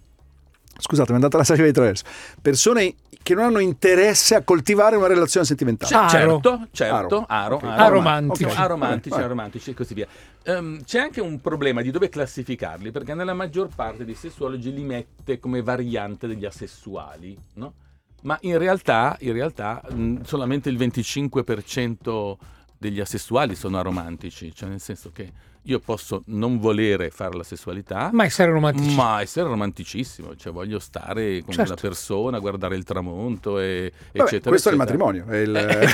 Scusate, 0.77 1.07
mi 1.11 1.19
è 1.19 1.21
andata 1.21 1.37
la 1.37 1.43
saliva 1.43 1.65
di 1.67 1.73
traverso. 1.73 2.03
Persone 2.41 2.95
che 3.23 3.35
non 3.35 3.43
hanno 3.45 3.59
interesse 3.59 4.33
a 4.33 4.43
coltivare 4.43 4.95
una 4.95 5.05
relazione 5.07 5.45
sentimentale. 5.45 5.93
Aro. 5.95 6.09
Certo, 6.09 6.67
certo, 6.71 6.95
Aro. 6.95 7.25
aro, 7.27 7.55
Ok. 7.57 7.63
aro, 7.63 7.83
Aromantici. 7.83 8.43
Ok. 8.45 8.57
aromantici, 8.57 9.15
vai. 9.15 9.23
aromantici 9.23 9.69
e 9.69 9.73
così 9.75 9.93
via. 9.93 10.07
Ehm, 10.43 10.83
c'è 10.83 10.99
anche 10.99 11.21
un 11.21 11.39
problema 11.39 11.81
di 11.83 11.91
dove 11.91 12.09
classificarli, 12.09 12.89
perché 12.91 13.13
nella 13.13 13.35
maggior 13.35 13.69
parte 13.75 14.05
dei 14.05 14.15
sessuologi 14.15 14.73
li 14.73 14.83
mette 14.83 15.37
come 15.39 15.61
variante 15.61 16.25
degli 16.25 16.45
asessuali, 16.45 17.37
no? 17.55 17.73
Ma 18.23 18.37
in 18.41 18.57
realtà, 18.57 19.15
in 19.19 19.33
realtà 19.33 19.81
mh, 19.87 20.21
solamente 20.23 20.69
il 20.69 20.77
25% 20.77 22.33
degli 22.77 22.99
asessuali 22.99 23.55
sono 23.55 23.77
aromantici, 23.77 24.53
cioè 24.53 24.69
nel 24.69 24.79
senso 24.79 25.11
che 25.11 25.31
io 25.65 25.79
posso 25.79 26.23
non 26.27 26.59
volere 26.59 27.09
fare 27.11 27.35
la 27.37 27.43
sessualità, 27.43 28.09
Ma 28.13 28.25
essere 28.25 28.51
romantici. 28.51 28.95
ma 28.95 29.21
essere 29.21 29.47
romanticissimo, 29.47 30.35
cioè 30.35 30.51
voglio 30.51 30.79
stare 30.79 31.41
con 31.43 31.53
Certo. 31.53 31.73
quella 31.73 31.75
persona, 31.75 32.39
guardare 32.39 32.75
il 32.75 32.83
tramonto, 32.83 33.59
e, 33.59 33.91
Vabbè, 34.13 34.23
eccetera. 34.27 34.49
questo 34.49 34.69
è 34.69 34.73
il 34.73 34.81
eccetera. 34.81 35.03
matrimonio. 35.05 35.25
è 35.27 35.37
il- 35.37 35.55
Eh, 35.55 35.89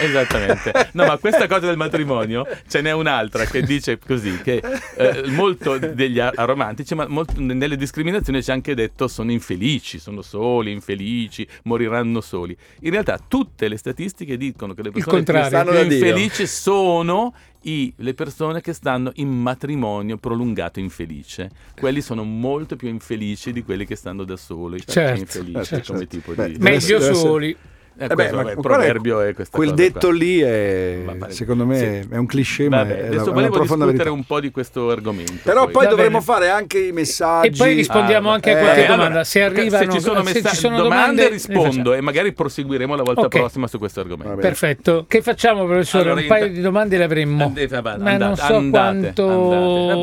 Esattamente. 0.04 0.90
No, 0.92 1.06
ma 1.06 1.16
questa 1.18 1.46
cosa 1.46 1.66
del 1.66 1.76
matrimonio 1.76 2.46
ce 2.68 2.80
n'è 2.80 2.92
un'altra 2.92 3.44
che 3.44 3.62
dice 3.62 3.98
così: 3.98 4.38
che 4.42 4.62
eh, 4.96 5.22
molto 5.30 5.78
degli 5.78 6.18
aromantici, 6.18 6.94
ma 6.94 7.06
molto- 7.08 7.34
nelle 7.40 7.76
discriminazioni 7.76 8.40
c'è 8.42 8.52
anche 8.52 8.74
detto 8.74 9.08
sono 9.08 9.30
infelici, 9.32 9.98
sono 9.98 10.22
soli, 10.22 10.70
infelici, 10.72 11.46
moriranno 11.64 12.20
soli. 12.20 12.56
In 12.80 12.90
realtà 12.90 13.18
tutte 13.26 13.68
le 13.68 13.76
statistiche 13.76 14.36
dicono 14.36 14.74
che 14.74 14.82
le 14.82 14.90
persone. 14.90 15.22
Stanno 15.22 15.70
Dio. 15.70 15.80
infelici 15.82 16.46
sono 16.46 17.34
i- 17.62 17.92
le 17.96 18.14
persone 18.14 18.60
che 18.60 18.72
stanno 18.72 19.10
in 19.16 19.28
matrimonio 19.28 20.16
prolungato 20.16 20.80
infelice. 20.80 21.50
Quelli 21.78 22.00
sono 22.00 22.24
molto 22.24 22.76
più 22.76 22.88
infelici 22.88 23.52
di 23.52 23.62
quelli 23.62 23.84
che 23.86 23.96
stanno 23.96 24.24
da 24.24 24.36
soli, 24.36 24.80
Certo, 24.84 25.20
infelici 25.20 25.64
certo, 25.64 25.92
come 25.92 26.06
certo. 26.06 26.16
tipo 26.16 26.32
Beh, 26.34 26.52
di... 26.52 26.58
Meglio 26.58 26.96
essere- 26.96 27.14
soli. 27.14 27.56
Eh, 27.98 28.04
Eh 28.04 28.14
beh, 28.14 28.30
ma 28.30 28.36
vabbè, 28.38 28.50
il 28.52 28.56
è- 28.56 28.60
proverbio 28.60 29.20
è 29.20 29.34
questa 29.34 29.54
Quel 29.56 29.70
cosa 29.70 29.82
detto 29.82 30.08
qua. 30.08 30.16
lì 30.16 30.40
è, 30.40 30.98
secondo 31.28 31.66
me, 31.66 31.76
Sì. 31.78 31.84
è 32.14 32.16
un 32.16 32.24
cliché, 32.26 32.68
ma 32.70 32.78
Vabbè, 32.78 32.96
è, 32.96 33.06
adesso 33.08 33.32
volevo 33.32 33.58
discutere 33.58 33.92
verità. 33.92 34.10
un 34.10 34.24
po' 34.24 34.40
di 34.40 34.50
questo 34.50 34.88
argomento. 34.90 35.34
Però 35.42 35.66
poi, 35.68 35.84
Va 35.84 35.90
dovremmo 35.90 36.20
bene. 36.20 36.24
fare 36.24 36.48
anche 36.48 36.78
i 36.78 36.92
messaggi. 36.92 37.48
E 37.48 37.50
poi 37.56 37.74
rispondiamo 37.74 38.30
Ah, 38.30 38.34
anche 38.34 38.54
a 38.54 38.56
eh, 38.56 38.60
qualche 38.62 38.80
allora, 38.86 38.96
domanda. 38.96 39.24
se 39.24 39.42
arrivano, 39.42 39.84
se 39.84 39.90
ci 39.98 40.00
sono, 40.00 40.24
se 40.24 40.32
messa- 40.32 40.48
ci 40.48 40.56
sono 40.56 40.76
domande, 40.76 40.96
domande, 40.98 41.22
le 41.24 41.28
rispondo 41.28 41.92
e 41.92 42.00
magari 42.00 42.32
proseguiremo 42.32 42.96
la 42.96 43.02
volta 43.02 43.20
Ok. 43.22 43.36
prossima 43.38 43.66
su 43.66 43.78
questo 43.78 44.00
argomento. 44.00 44.36
Perfetto. 44.36 45.04
Che 45.06 45.20
facciamo, 45.20 45.66
professore? 45.66 46.04
Allora, 46.04 46.20
un 46.22 46.26
paio 46.26 46.48
di 46.48 46.60
domande 46.62 46.96
le 46.96 47.04
avremmo. 47.04 47.44
Andate 47.44 47.76
avanti, 47.76 48.02
Ma 48.02 48.12
non 48.16 48.22
andate, 48.22 48.46
so 48.46 48.54
andate, 48.56 49.12
quanto. 49.14 49.98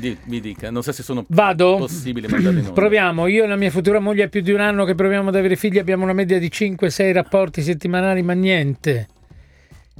Di- 0.00 0.16
mi 0.24 0.40
dica, 0.40 0.70
non 0.70 0.82
so 0.82 0.90
se 0.92 1.02
sono 1.02 1.24
Vado? 1.28 1.76
possibili 1.76 2.26
mandare 2.26 2.54
in 2.58 2.58
onda. 2.68 2.72
Proviamo, 2.72 3.26
io 3.26 3.44
e 3.44 3.46
la 3.46 3.56
mia 3.56 3.70
futura 3.70 4.00
moglie 4.00 4.24
è 4.24 4.28
più 4.28 4.40
di 4.40 4.50
un 4.50 4.60
anno 4.60 4.84
che 4.84 4.94
proviamo 4.94 5.28
ad 5.28 5.36
avere 5.36 5.56
figli, 5.56 5.78
abbiamo 5.78 6.02
una 6.04 6.12
media 6.12 6.38
di 6.38 6.48
5-6 6.48 7.12
rapporti 7.12 7.62
settimanali, 7.62 8.22
ma 8.22 8.32
niente. 8.32 9.08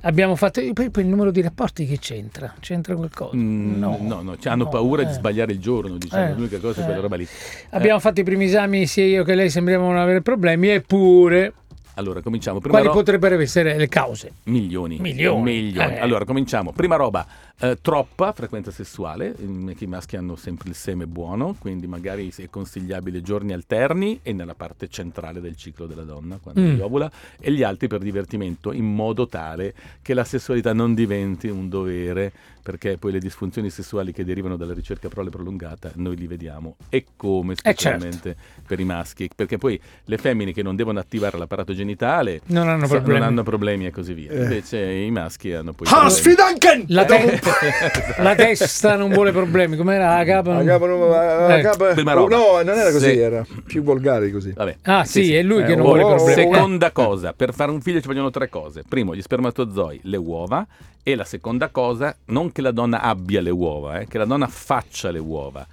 Abbiamo 0.03 0.35
fatto 0.35 0.63
poi, 0.73 0.89
poi 0.91 1.03
il 1.03 1.09
numero 1.11 1.31
di 1.31 1.43
rapporti 1.43 1.85
che 1.85 1.99
c'entra? 1.99 2.55
C'entra 2.59 2.95
qualcosa? 2.97 3.37
Mm, 3.37 3.79
no, 3.79 3.99
no, 4.01 4.39
cioè, 4.39 4.53
hanno 4.53 4.65
No, 4.65 4.71
paura 4.71 5.03
di 5.03 5.11
eh. 5.11 5.13
sbagliare 5.13 5.53
il 5.53 5.59
giorno, 5.61 5.99
diciamo, 5.99 6.25
Eh, 6.31 6.33
l'unica 6.33 6.59
cosa 6.59 6.81
è 6.81 6.83
eh. 6.83 6.87
quella 6.87 7.01
roba 7.03 7.17
lì. 7.17 7.29
Abbiamo 7.71 7.99
fatto 8.01 8.21
i 8.21 8.25
primi 8.25 8.47
esami 8.47 8.87
sia 8.87 9.05
io 9.05 9.25
che 9.25 9.35
lei 9.35 9.51
sembriamo 9.51 9.87
non 9.89 9.99
avere 9.99 10.23
problemi, 10.23 10.69
eppure 10.69 11.53
Allora, 11.97 12.23
cominciamo. 12.23 12.61
Prima 12.61 12.77
quali 12.79 12.87
ro- 12.87 12.95
potrebbero 12.95 13.39
essere 13.41 13.77
le 13.77 13.89
cause? 13.89 14.33
Milioni. 14.45 14.97
Milioni. 15.01 15.43
Milioni. 15.43 15.93
Eh. 15.97 15.99
Allora, 15.99 16.25
cominciamo. 16.25 16.73
Prima 16.73 16.97
roba, 16.97 17.27
eh, 17.61 17.79
troppa 17.81 18.33
frequenza 18.33 18.71
sessuale, 18.71 19.35
i 19.39 19.87
maschi 19.87 20.17
hanno 20.17 20.37
sempre 20.37 20.69
il 20.71 20.75
seme 20.75 21.07
buono, 21.07 21.55
quindi 21.59 21.87
magari 21.87 22.33
è 22.37 22.49
consigliabile 22.49 23.21
giorni 23.23 23.53
alterni 23.53 24.21
e 24.23 24.33
nella 24.33 24.55
parte 24.55 24.89
centrale 24.89 25.41
del 25.41 25.57
ciclo 25.57 25.87
della 25.87 26.03
donna, 26.05 26.39
quando 26.43 26.61
Mm. 26.61 26.81
ovula, 26.81 27.11
e 27.39 27.53
gli 27.53 27.63
altri 27.63 27.87
per 27.89 28.01
divertimento, 28.01 28.73
in 28.73 28.87
modo 28.93 29.27
tale 29.27 29.75
che 30.03 30.15
la 30.15 30.25
sessualità 30.25 30.73
non 30.73 30.95
diventi 30.95 31.49
un 31.49 31.69
dovere, 31.69 32.33
perché 32.63 32.99
poi 32.99 33.11
le 33.13 33.19
disfunzioni 33.21 33.71
sessuali 33.71 34.13
che 34.13 34.23
derivano 34.25 34.57
dalla 34.57 34.75
ricerca 34.75 35.09
prole 35.09 35.31
prolungata 35.31 35.91
noi 35.95 36.15
li 36.17 36.27
vediamo 36.27 36.77
e 36.91 37.07
come 37.17 37.55
Eh, 37.55 37.57
certo. 37.57 37.81
specialmente 37.81 38.37
per 38.67 38.79
i 38.81 38.85
maschi, 38.85 39.29
perché 39.35 39.57
poi 39.57 39.81
le 40.05 40.19
femmine 40.19 40.53
che 40.53 40.63
non 40.63 40.77
devono 40.77 40.99
attivare 40.99 41.39
l'apparato 41.39 41.73
genitale 41.75 42.41
Non 42.47 42.69
hanno 42.69 42.87
problemi. 42.87 43.19
non 43.19 43.29
hanno 43.29 43.43
problemi 43.43 43.87
e 43.87 43.91
così 43.91 44.13
via. 44.13 44.31
Eh. 44.33 44.43
Invece 44.43 44.79
i 44.93 45.11
maschi 45.11 45.53
hanno 45.53 45.73
poi 45.73 45.87
Hans 45.91 46.21
problemi. 46.21 46.37
Fidanken! 46.59 46.85
La, 46.89 47.05
te- 47.07 47.41
Esatto. 47.63 48.23
la 48.23 48.35
testa 48.35 48.97
non 48.97 49.11
vuole 49.11 49.33
problemi, 49.33 49.77
com'era 49.77 50.17
la 50.17 50.25
capa? 50.25 50.63
La 50.63 50.65
capa- 50.65 50.87
la 50.87 51.59
Eh. 51.59 51.63
capa- 51.63 51.95
Prima 51.95 52.21
oh, 52.21 52.29
no, 52.29 52.63
non 52.63 52.79
era 52.79 52.91
così, 52.91 53.07
Se- 53.07 53.21
era 53.21 53.47
più 53.67 53.83
volgare 53.83 54.27
di 54.27 54.33
così. 54.33 54.53
Vabbè. 54.53 54.77
Ah 54.83 55.05
sì, 55.05 55.35
è 55.35 55.43
lui 55.43 55.63
Eh, 55.63 55.67
che 55.67 55.75
non 55.77 55.87
oh, 55.87 55.95
vuole 55.95 56.03
problemi. 56.03 56.53
Seconda 56.53 56.91
cosa, 56.93 57.33
per 57.33 57.53
fare 57.55 57.71
un 57.71 57.81
figlio 57.81 58.01
ci 58.01 58.07
vogliono 58.07 58.31
tre 58.31 58.49
cose. 58.49 58.83
Primo, 58.89 59.15
gli 59.15 59.23
spermatozoi, 59.23 60.01
le 60.05 60.17
uova. 60.17 60.67
E 61.03 61.15
la 61.15 61.25
seconda 61.25 61.71
cosa, 61.71 62.15
non 62.27 62.53
che 62.53 62.61
la 62.61 62.73
donna 62.73 63.01
abbia 63.01 63.41
le 63.41 63.49
uova, 63.49 64.01
eh, 64.01 64.07
che 64.07 64.19
la 64.19 64.27
donna 64.27 64.47
faccia 64.47 65.11
le 65.11 65.19
uova. 65.19 65.67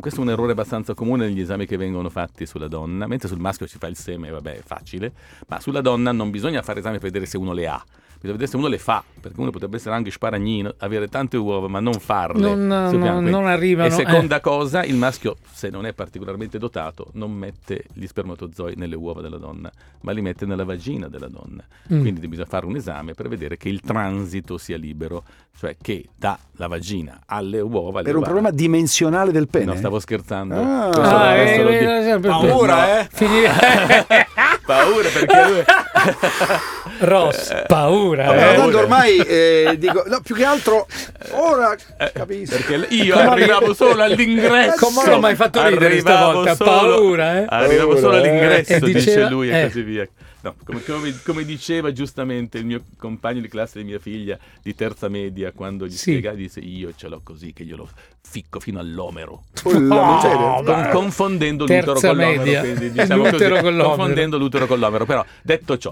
Questo 0.00 0.20
è 0.20 0.22
un 0.22 0.30
errore 0.30 0.52
abbastanza 0.52 0.94
comune 0.94 1.26
negli 1.26 1.40
esami 1.40 1.66
che 1.66 1.76
vengono 1.76 2.08
fatti 2.10 2.46
sulla 2.46 2.68
donna, 2.68 3.06
mentre 3.08 3.26
sul 3.28 3.38
maschio 3.40 3.66
si 3.66 3.76
fa 3.78 3.88
il 3.88 3.96
seme, 3.96 4.30
vabbè, 4.30 4.54
è 4.58 4.60
facile, 4.64 5.12
ma 5.48 5.60
sulla 5.60 5.80
donna 5.80 6.10
non 6.12 6.30
bisogna 6.30 6.62
fare 6.62 6.78
esami 6.78 6.98
per 6.98 7.10
vedere 7.10 7.26
se 7.26 7.36
uno 7.36 7.52
le 7.52 7.66
ha, 7.66 7.84
bisogna 8.20 8.32
vedere 8.32 8.46
se 8.46 8.56
uno 8.56 8.66
le 8.66 8.78
fa, 8.78 9.02
perché 9.20 9.40
uno 9.40 9.50
potrebbe 9.50 9.76
essere 9.76 9.94
anche 9.94 10.10
sparagnino, 10.10 10.74
avere 10.78 11.08
tante 11.08 11.36
uova 11.36 11.68
ma 11.68 11.80
non 11.80 11.94
farle. 11.94 12.40
Non- 12.54 12.66
non- 12.66 13.24
non 13.24 13.46
arrivano, 13.46 13.88
E 13.88 13.90
seconda 13.90 14.40
cosa, 14.40 14.84
il 14.84 14.96
maschio, 14.96 15.36
se 15.52 15.70
non 15.70 15.86
è 15.86 15.92
particolarmente 15.92 16.58
dotato, 16.58 17.08
non 17.14 17.32
mette 17.32 17.84
gli 17.92 18.06
spermatozoi 18.06 18.74
nelle 18.76 18.96
uova 18.96 19.20
della 19.20 19.38
donna, 19.38 19.70
ma 20.02 20.12
li 20.12 20.20
mette 20.20 20.46
nella 20.46 20.64
vagina 20.64 21.08
della 21.08 21.28
donna. 21.28 21.64
Mm. 21.92 22.00
Quindi 22.00 22.26
bisogna 22.28 22.48
fare 22.48 22.66
un 22.66 22.76
esame 22.76 23.14
per 23.14 23.28
vedere 23.28 23.56
che 23.56 23.68
il 23.68 23.80
transito 23.80 24.58
sia 24.58 24.76
libero, 24.76 25.22
cioè 25.58 25.76
che 25.80 26.08
dalla 26.16 26.66
vagina 26.68 27.20
alle 27.26 27.60
uova... 27.60 28.02
Per 28.02 28.16
un 28.16 28.22
problema 28.22 28.50
dimensionale 28.50 29.32
del 29.32 29.48
pene. 29.48 29.64
No, 29.66 29.76
stavo 29.76 29.98
scherzando. 29.98 30.54
Ah. 30.54 30.88
Ah, 30.90 31.34
eh, 31.34 31.60
eh, 31.60 32.10
eh, 32.12 32.18
per- 32.20 32.30
Paura, 32.30 33.00
eh? 33.00 33.08
Finire- 33.12 33.52
Paura 34.64 35.08
perché 35.08 35.48
lui... 35.48 35.62
Ross, 37.00 37.62
paura. 37.66 38.26
No, 38.26 38.32
eh. 38.34 38.54
tanto 38.56 38.78
ormai 38.78 39.16
eh, 39.18 39.76
dico, 39.78 40.02
no, 40.06 40.20
più 40.20 40.34
che 40.34 40.44
altro 40.44 40.86
ora 41.32 41.74
Eh, 41.96 42.10
capisco. 42.12 42.56
Perché 42.56 42.94
io 42.94 43.14
Come 43.14 43.26
arrivavo 43.28 43.74
solo 43.74 44.02
all'ingresso. 44.02 44.86
Come 44.86 45.06
l'ho 45.08 45.20
mai 45.20 45.34
fatto 45.36 45.66
ridere 45.66 45.98
stavolta? 46.00 46.54
solo- 46.54 46.70
Paura, 46.70 47.38
eh? 47.40 47.44
Arrivavo 47.48 47.92
Paura, 47.94 48.00
solo 48.00 48.14
eh. 48.14 48.18
all'ingresso, 48.18 48.72
E 48.74 48.80
dice 48.80 48.92
diceva- 48.98 49.28
lui 49.28 49.50
e 49.50 49.60
eh. 49.60 49.66
così 49.66 49.82
via. 49.82 50.08
No, 50.40 50.54
come, 50.64 50.84
come- 50.84 51.18
come 51.24 51.44
diceva 51.44 51.90
giustamente 51.92 52.58
il 52.58 52.64
mio 52.64 52.82
compagno 52.96 53.40
di 53.40 53.48
classe 53.48 53.80
di 53.80 53.84
mia 53.84 53.98
figlia 53.98 54.38
di 54.62 54.72
terza 54.74 55.08
media 55.08 55.50
quando 55.52 55.84
gli 55.84 55.90
Sì. 55.90 56.10
spiegava, 56.12 56.36
disse 56.36 56.60
io 56.60 56.92
ce 56.96 57.08
l'ho 57.08 57.20
così 57.24 57.52
che 57.52 57.64
glielo 57.64 57.88
ficco 58.22 58.60
fino 58.60 58.78
all'omero. 58.78 59.42
Oh, 59.64 60.62
Con- 60.62 60.88
confondendo 60.92 61.64
l'utero 61.64 61.94
con 61.94 62.02
l'omero, 62.16 62.60
quindi, 62.60 62.92
diciamo 62.92 63.24
L'utero 63.24 63.50
così, 63.56 63.62
con 63.62 63.70
l'omero. 63.76 63.88
confondendo 63.88 64.38
l'utero 64.38 64.66
con 64.66 64.78
l'omero. 64.78 65.06
Però 65.06 65.24
detto 65.42 65.76
ciò, 65.76 65.87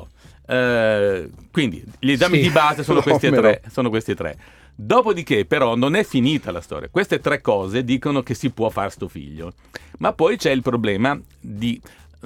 eh, 0.47 1.29
quindi 1.51 1.85
gli 1.99 2.11
esami 2.13 2.37
Sì. 2.37 2.43
di 2.43 2.51
base 2.51 2.83
sono 2.83 3.01
questi, 3.03 3.31
tre, 3.31 3.63
sono 3.71 3.89
questi 3.89 4.15
tre. 4.15 4.37
Dopodiché, 4.79 5.47
però, 5.47 5.75
non 5.75 5.95
è 5.95 6.05
finita 6.05 6.51
la 6.51 6.61
storia. 6.61 6.89
Queste 6.91 7.19
tre 7.21 7.41
cose 7.41 7.83
dicono 7.83 8.23
che 8.23 8.35
si 8.35 8.51
può 8.51 8.69
fare 8.69 8.91
sto 8.91 9.09
figlio. 9.09 9.55
Ma 9.99 10.13
poi 10.13 10.37
c'è 10.37 10.51
il 10.51 10.63
problema 10.63 11.19
di. 11.41 11.81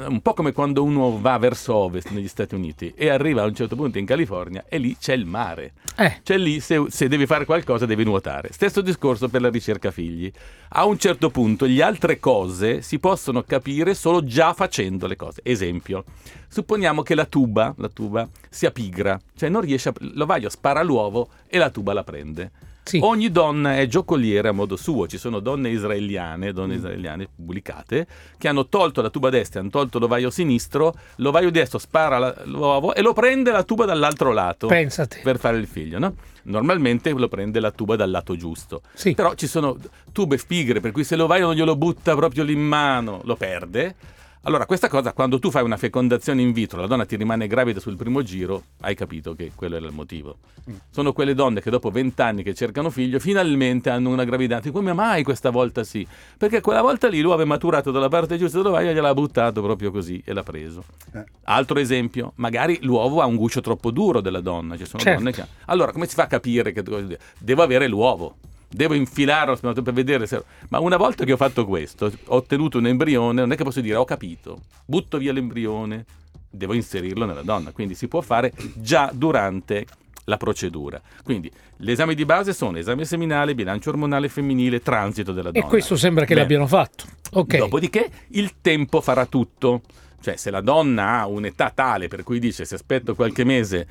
Un 0.07 0.21
po' 0.23 0.33
come 0.35 0.53
quando 0.53 0.83
uno 0.83 1.21
va 1.21 1.37
verso 1.37 1.75
ovest 1.75 2.09
negli 2.11 2.29
Stati 2.29 2.55
Uniti 2.55 2.93
e 2.97 3.09
arriva 3.11 3.43
a 3.43 3.47
un 3.47 3.55
certo 3.55 3.77
punto 3.77 3.99
in 3.99 4.07
California 4.07 4.65
e 4.69 4.79
lì 4.79 4.97
c'è 4.97 5.13
il 5.13 5.27
mare. 5.27 5.73
Eh, 5.97 6.21
Cioè 6.23 6.39
lì 6.39 6.59
se, 6.61 6.87
se 6.89 7.07
devi 7.07 7.27
fare 7.27 7.45
qualcosa 7.45 7.85
devi 7.85 8.05
nuotare. 8.05 8.53
Stesso 8.53 8.81
discorso 8.81 9.29
per 9.29 9.43
la 9.43 9.51
ricerca 9.51 9.91
figli. 9.91 10.31
A 10.71 10.85
un 10.87 10.99
certo 10.99 11.29
punto 11.31 11.67
le 11.67 11.83
altre 11.83 12.19
cose 12.19 12.81
si 12.81 12.99
possono 12.99 13.43
capire 13.43 13.95
solo 13.95 14.25
già 14.25 14.55
facendo 14.55 15.07
le 15.07 15.17
cose. 15.17 15.41
Esempio, 15.43 16.05
supponiamo 16.49 17.03
che 17.03 17.15
la 17.15 17.27
tuba, 17.27 17.75
la 17.77 17.89
tuba 17.89 18.29
sia 18.49 18.71
pigra, 18.71 19.21
cioè 19.37 19.49
non 19.49 19.61
riesce 19.61 19.91
a... 19.91 19.93
L'ovaio 20.15 20.49
spara 20.49 20.83
l'uovo 20.83 21.29
e 21.47 21.59
la 21.59 21.71
tuba 21.71 21.93
la 21.93 22.05
prende. 22.05 22.51
Sì. 22.83 22.99
Ogni 23.03 23.31
donna 23.31 23.77
è 23.77 23.87
giocoliere 23.87 24.49
a 24.49 24.53
modo 24.53 24.77
suo. 24.77 25.07
Ci 25.07 25.19
sono 25.19 25.41
donne 25.41 25.71
israeliane, 25.71 26.53
donne 26.53 26.75
israeliane 26.77 27.29
pubblicate, 27.35 28.07
che 28.39 28.49
hanno 28.49 28.67
tolto 28.69 29.01
la 29.03 29.11
tuba 29.11 29.31
destra, 29.31 29.61
hanno 29.61 29.71
tolto 29.71 29.99
l'ovaio 29.99 30.31
sinistro, 30.31 30.95
l'ovaio 31.17 31.51
destro 31.51 31.79
spara 31.79 32.19
la- 32.19 32.35
l'uovo 32.45 32.95
e 32.95 33.03
lo 33.03 33.13
prende 33.13 33.51
la 33.51 33.63
tuba 33.63 33.85
dall'altro 33.85 34.33
lato 34.33 34.67
Pensate. 34.67 35.21
per 35.23 35.39
fare 35.39 35.59
il 35.59 35.67
figlio, 35.67 35.99
no? 35.99 36.15
Normalmente 36.45 37.11
lo 37.13 37.29
prende 37.29 37.61
la 37.61 37.71
tuba 37.71 37.97
dal 37.97 38.11
lato 38.11 38.35
giusto. 38.35 38.81
Sì. 38.95 39.15
Però 39.15 39.35
ci 39.35 39.47
sono 39.47 39.77
tube 40.13 40.39
figre, 40.39 40.81
per 40.81 40.91
cui 40.91 41.05
se 41.05 41.15
l'ovaio 41.17 41.47
non 41.47 41.55
glielo 41.55 41.77
butta 41.77 42.15
proprio 42.17 42.43
lì 42.45 42.55
in 42.55 42.63
mano, 42.63 43.21
lo 43.25 43.37
perde. 43.37 43.95
Allora, 44.45 44.65
questa 44.65 44.89
cosa, 44.89 45.13
quando 45.13 45.39
tu 45.39 45.51
fai 45.51 45.63
una 45.63 45.77
fecondazione 45.77 46.41
in 46.41 46.53
vitro, 46.53 46.81
la 46.81 46.87
donna 46.87 47.05
ti 47.05 47.15
rimane 47.17 47.47
gravida 47.47 47.79
sul 47.79 47.97
primo 47.97 48.23
giro, 48.23 48.63
hai 48.81 48.95
capito 48.95 49.35
che 49.35 49.53
quello 49.55 49.77
era 49.77 49.87
il 49.87 49.93
motivo. 49.93 50.39
Sono 50.91 51.13
quelle 51.13 51.35
donne 51.35 51.61
che 51.61 51.69
dopo 51.69 51.91
vent'anni 51.91 52.43
che 52.43 52.55
cercano 52.55 52.89
figlio, 52.89 53.19
finalmente 53.19 53.91
hanno 53.91 54.09
una 54.09 54.25
gravidanza. 54.25 54.71
Come 54.71 54.95
mai 54.95 55.25
questa 55.25 55.51
volta 55.51 55.85
sì? 55.85 56.07
Perché 56.39 56.63
quella 56.63 56.81
volta 56.81 57.09
lì 57.09 57.21
l'uovo 57.21 57.43
è 57.43 57.45
maturato 57.45 57.91
dalla 57.91 58.09
parte 58.09 58.39
giusta 58.39 58.57
dell'ovaio 58.57 58.91
e 58.91 58.95
gliel'ha 58.95 59.13
buttato 59.13 59.61
proprio 59.61 59.91
così 59.91 60.23
e 60.25 60.33
l'ha 60.33 60.43
preso. 60.43 60.85
Eh. 61.13 61.25
Altro 61.45 61.79
esempio, 61.79 62.33
magari 62.37 62.79
l'uovo 62.81 63.21
ha 63.21 63.27
un 63.27 63.37
guscio 63.37 63.61
troppo 63.61 63.91
duro 63.91 64.23
della 64.23 64.41
donna. 64.41 64.79
Ci 64.79 64.87
sono 64.87 65.03
Certo. 65.03 65.19
donne 65.19 65.33
che... 65.33 65.45
Allora, 65.67 65.93
come 65.93 66.07
si 66.07 66.15
fa 66.15 66.23
a 66.23 66.27
capire 66.29 66.73
che 66.73 66.83
devo 66.83 67.63
avere 67.63 67.87
l'uovo? 67.89 68.37
Devo 68.73 68.95
infilarlo 68.95 69.57
per 69.57 69.93
vedere 69.93 70.27
se... 70.27 70.43
Ma 70.69 70.79
una 70.79 70.97
volta 70.97 71.25
che 71.25 71.33
ho 71.33 71.37
fatto 71.37 71.67
questo, 71.67 72.07
ho 72.07 72.37
ottenuto 72.37 72.79
un 72.79 72.87
embrione, 72.87 73.41
non 73.41 73.51
è 73.53 73.57
che 73.57 73.65
posso 73.65 73.81
dire 73.81 73.97
ho 73.97 74.05
capito, 74.05 74.61
butto 74.85 75.19
via 75.19 75.33
l'embrione, 75.33 76.05
devo 76.49 76.75
inserirlo 76.75 77.25
nella 77.27 77.43
donna. 77.43 77.73
Quindi 77.73 77.95
si 77.95 78.07
può 78.07 78.21
fare 78.21 78.53
già 78.75 79.11
durante 79.13 79.87
la 80.25 80.37
procedura. 80.37 81.01
Quindi 81.25 81.51
gli 81.77 81.91
esami 81.91 82.15
di 82.15 82.25
base 82.25 82.53
sono 82.53 82.79
esame 82.79 83.05
seminale, 83.05 83.57
bilancio 83.57 83.91
ormonale 83.91 84.29
femminile, 84.29 84.81
transito 84.81 85.33
della 85.33 85.49
E 85.49 85.53
donna. 85.53 85.67
questo 85.67 85.97
sembra 85.97 86.25
che 86.25 86.35
Bene. 86.35 86.43
l'abbiano 86.43 86.67
fatto. 86.69 87.05
Ok. 87.33 87.57
Dopodiché 87.57 88.09
il 88.29 88.61
tempo 88.61 89.01
farà 89.01 89.27
tutto. 89.27 89.83
Cioè, 90.21 90.37
se 90.37 90.51
la 90.51 90.61
donna 90.61 91.21
ha 91.21 91.27
un'età 91.27 91.71
tale 91.75 92.07
per 92.07 92.23
cui 92.23 92.39
dice 92.39 92.65
se 92.65 92.75
aspetto 92.75 93.15
qualche 93.15 93.43
mese 93.43 93.89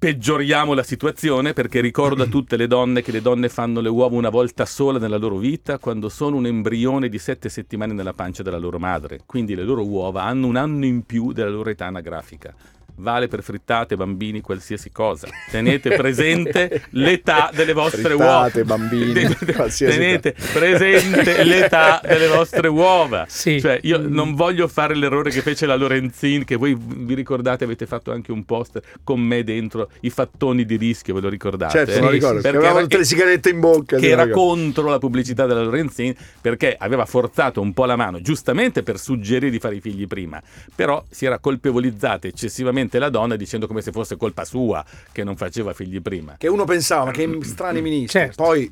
peggioriamo 0.00 0.72
la 0.72 0.82
situazione 0.82 1.52
perché 1.52 1.82
ricordo 1.82 2.22
a 2.22 2.26
tutte 2.26 2.56
le 2.56 2.66
donne 2.66 3.02
che 3.02 3.12
le 3.12 3.20
donne 3.20 3.50
fanno 3.50 3.82
le 3.82 3.90
uova 3.90 4.16
una 4.16 4.30
volta 4.30 4.64
sola 4.64 4.98
nella 4.98 5.18
loro 5.18 5.36
vita 5.36 5.78
quando 5.78 6.08
sono 6.08 6.36
un 6.36 6.46
embrione 6.46 7.10
di 7.10 7.18
sette 7.18 7.50
settimane 7.50 7.92
nella 7.92 8.14
pancia 8.14 8.42
della 8.42 8.56
loro 8.56 8.78
madre. 8.78 9.20
Quindi 9.26 9.54
le 9.54 9.62
loro 9.62 9.86
uova 9.86 10.22
hanno 10.22 10.46
un 10.46 10.56
anno 10.56 10.86
in 10.86 11.02
più 11.04 11.32
della 11.32 11.50
loro 11.50 11.68
età 11.68 11.84
anagrafica. 11.84 12.54
Vale 13.00 13.28
per 13.28 13.42
frittate, 13.42 13.96
bambini, 13.96 14.40
qualsiasi 14.40 14.90
cosa. 14.92 15.26
Tenete 15.50 15.96
presente 15.96 16.82
l'età 16.90 17.50
delle 17.52 17.72
vostre 17.72 18.02
Frittate, 18.02 18.60
uova. 18.60 18.76
bambini, 18.76 19.12
Tenete- 19.14 19.52
qualsiasi 19.54 19.96
Tenete 19.98 20.34
presente 20.52 21.44
l'età 21.44 22.00
delle 22.02 22.28
vostre 22.28 22.68
uova. 22.68 23.24
Sì. 23.28 23.60
Cioè, 23.60 23.80
io 23.82 23.98
non 23.98 24.34
voglio 24.34 24.68
fare 24.68 24.94
l'errore 24.94 25.30
che 25.30 25.40
fece 25.40 25.66
la 25.66 25.76
Lorenzin, 25.76 26.44
che 26.44 26.56
voi 26.56 26.76
vi 26.78 27.14
ricordate, 27.14 27.64
avete 27.64 27.86
fatto 27.86 28.12
anche 28.12 28.32
un 28.32 28.44
post 28.44 28.80
con 29.02 29.20
me 29.20 29.42
dentro, 29.44 29.90
i 30.00 30.10
fattoni 30.10 30.64
di 30.64 30.76
rischio, 30.76 31.14
ve 31.14 31.20
lo 31.20 31.28
ricordate? 31.28 31.72
Certo, 31.72 31.94
me 31.94 32.00
lo 32.06 32.10
ricordo. 32.10 32.40
perché 32.40 32.56
avevamo 32.58 32.80
tutte 32.82 32.98
le 32.98 33.04
sigarette 33.04 33.48
in 33.50 33.60
bocca. 33.60 33.96
che 33.96 34.08
era 34.08 34.24
ricordo. 34.24 34.48
contro 34.48 34.88
la 34.88 34.98
pubblicità 34.98 35.46
della 35.46 35.62
Lorenzin 35.62 36.14
perché 36.40 36.76
aveva 36.78 37.06
forzato 37.06 37.60
un 37.60 37.72
po' 37.72 37.84
la 37.86 37.96
mano, 37.96 38.20
giustamente 38.20 38.82
per 38.82 38.98
suggerire 38.98 39.50
di 39.50 39.58
fare 39.58 39.76
i 39.76 39.80
figli 39.80 40.06
prima, 40.06 40.40
però 40.74 41.02
si 41.08 41.24
era 41.24 41.38
colpevolizzata 41.38 42.26
eccessivamente 42.26 42.89
la 42.98 43.10
donna 43.10 43.36
dicendo 43.36 43.66
come 43.66 43.82
se 43.82 43.92
fosse 43.92 44.16
colpa 44.16 44.44
sua 44.44 44.84
che 45.12 45.24
non 45.24 45.36
faceva 45.36 45.72
figli 45.72 46.00
prima. 46.00 46.36
Che 46.38 46.48
uno 46.48 46.64
pensava, 46.64 47.06
ma 47.06 47.10
che 47.12 47.38
strani 47.42 47.80
ministri. 47.80 48.20
Certo. 48.20 48.42
Poi, 48.42 48.70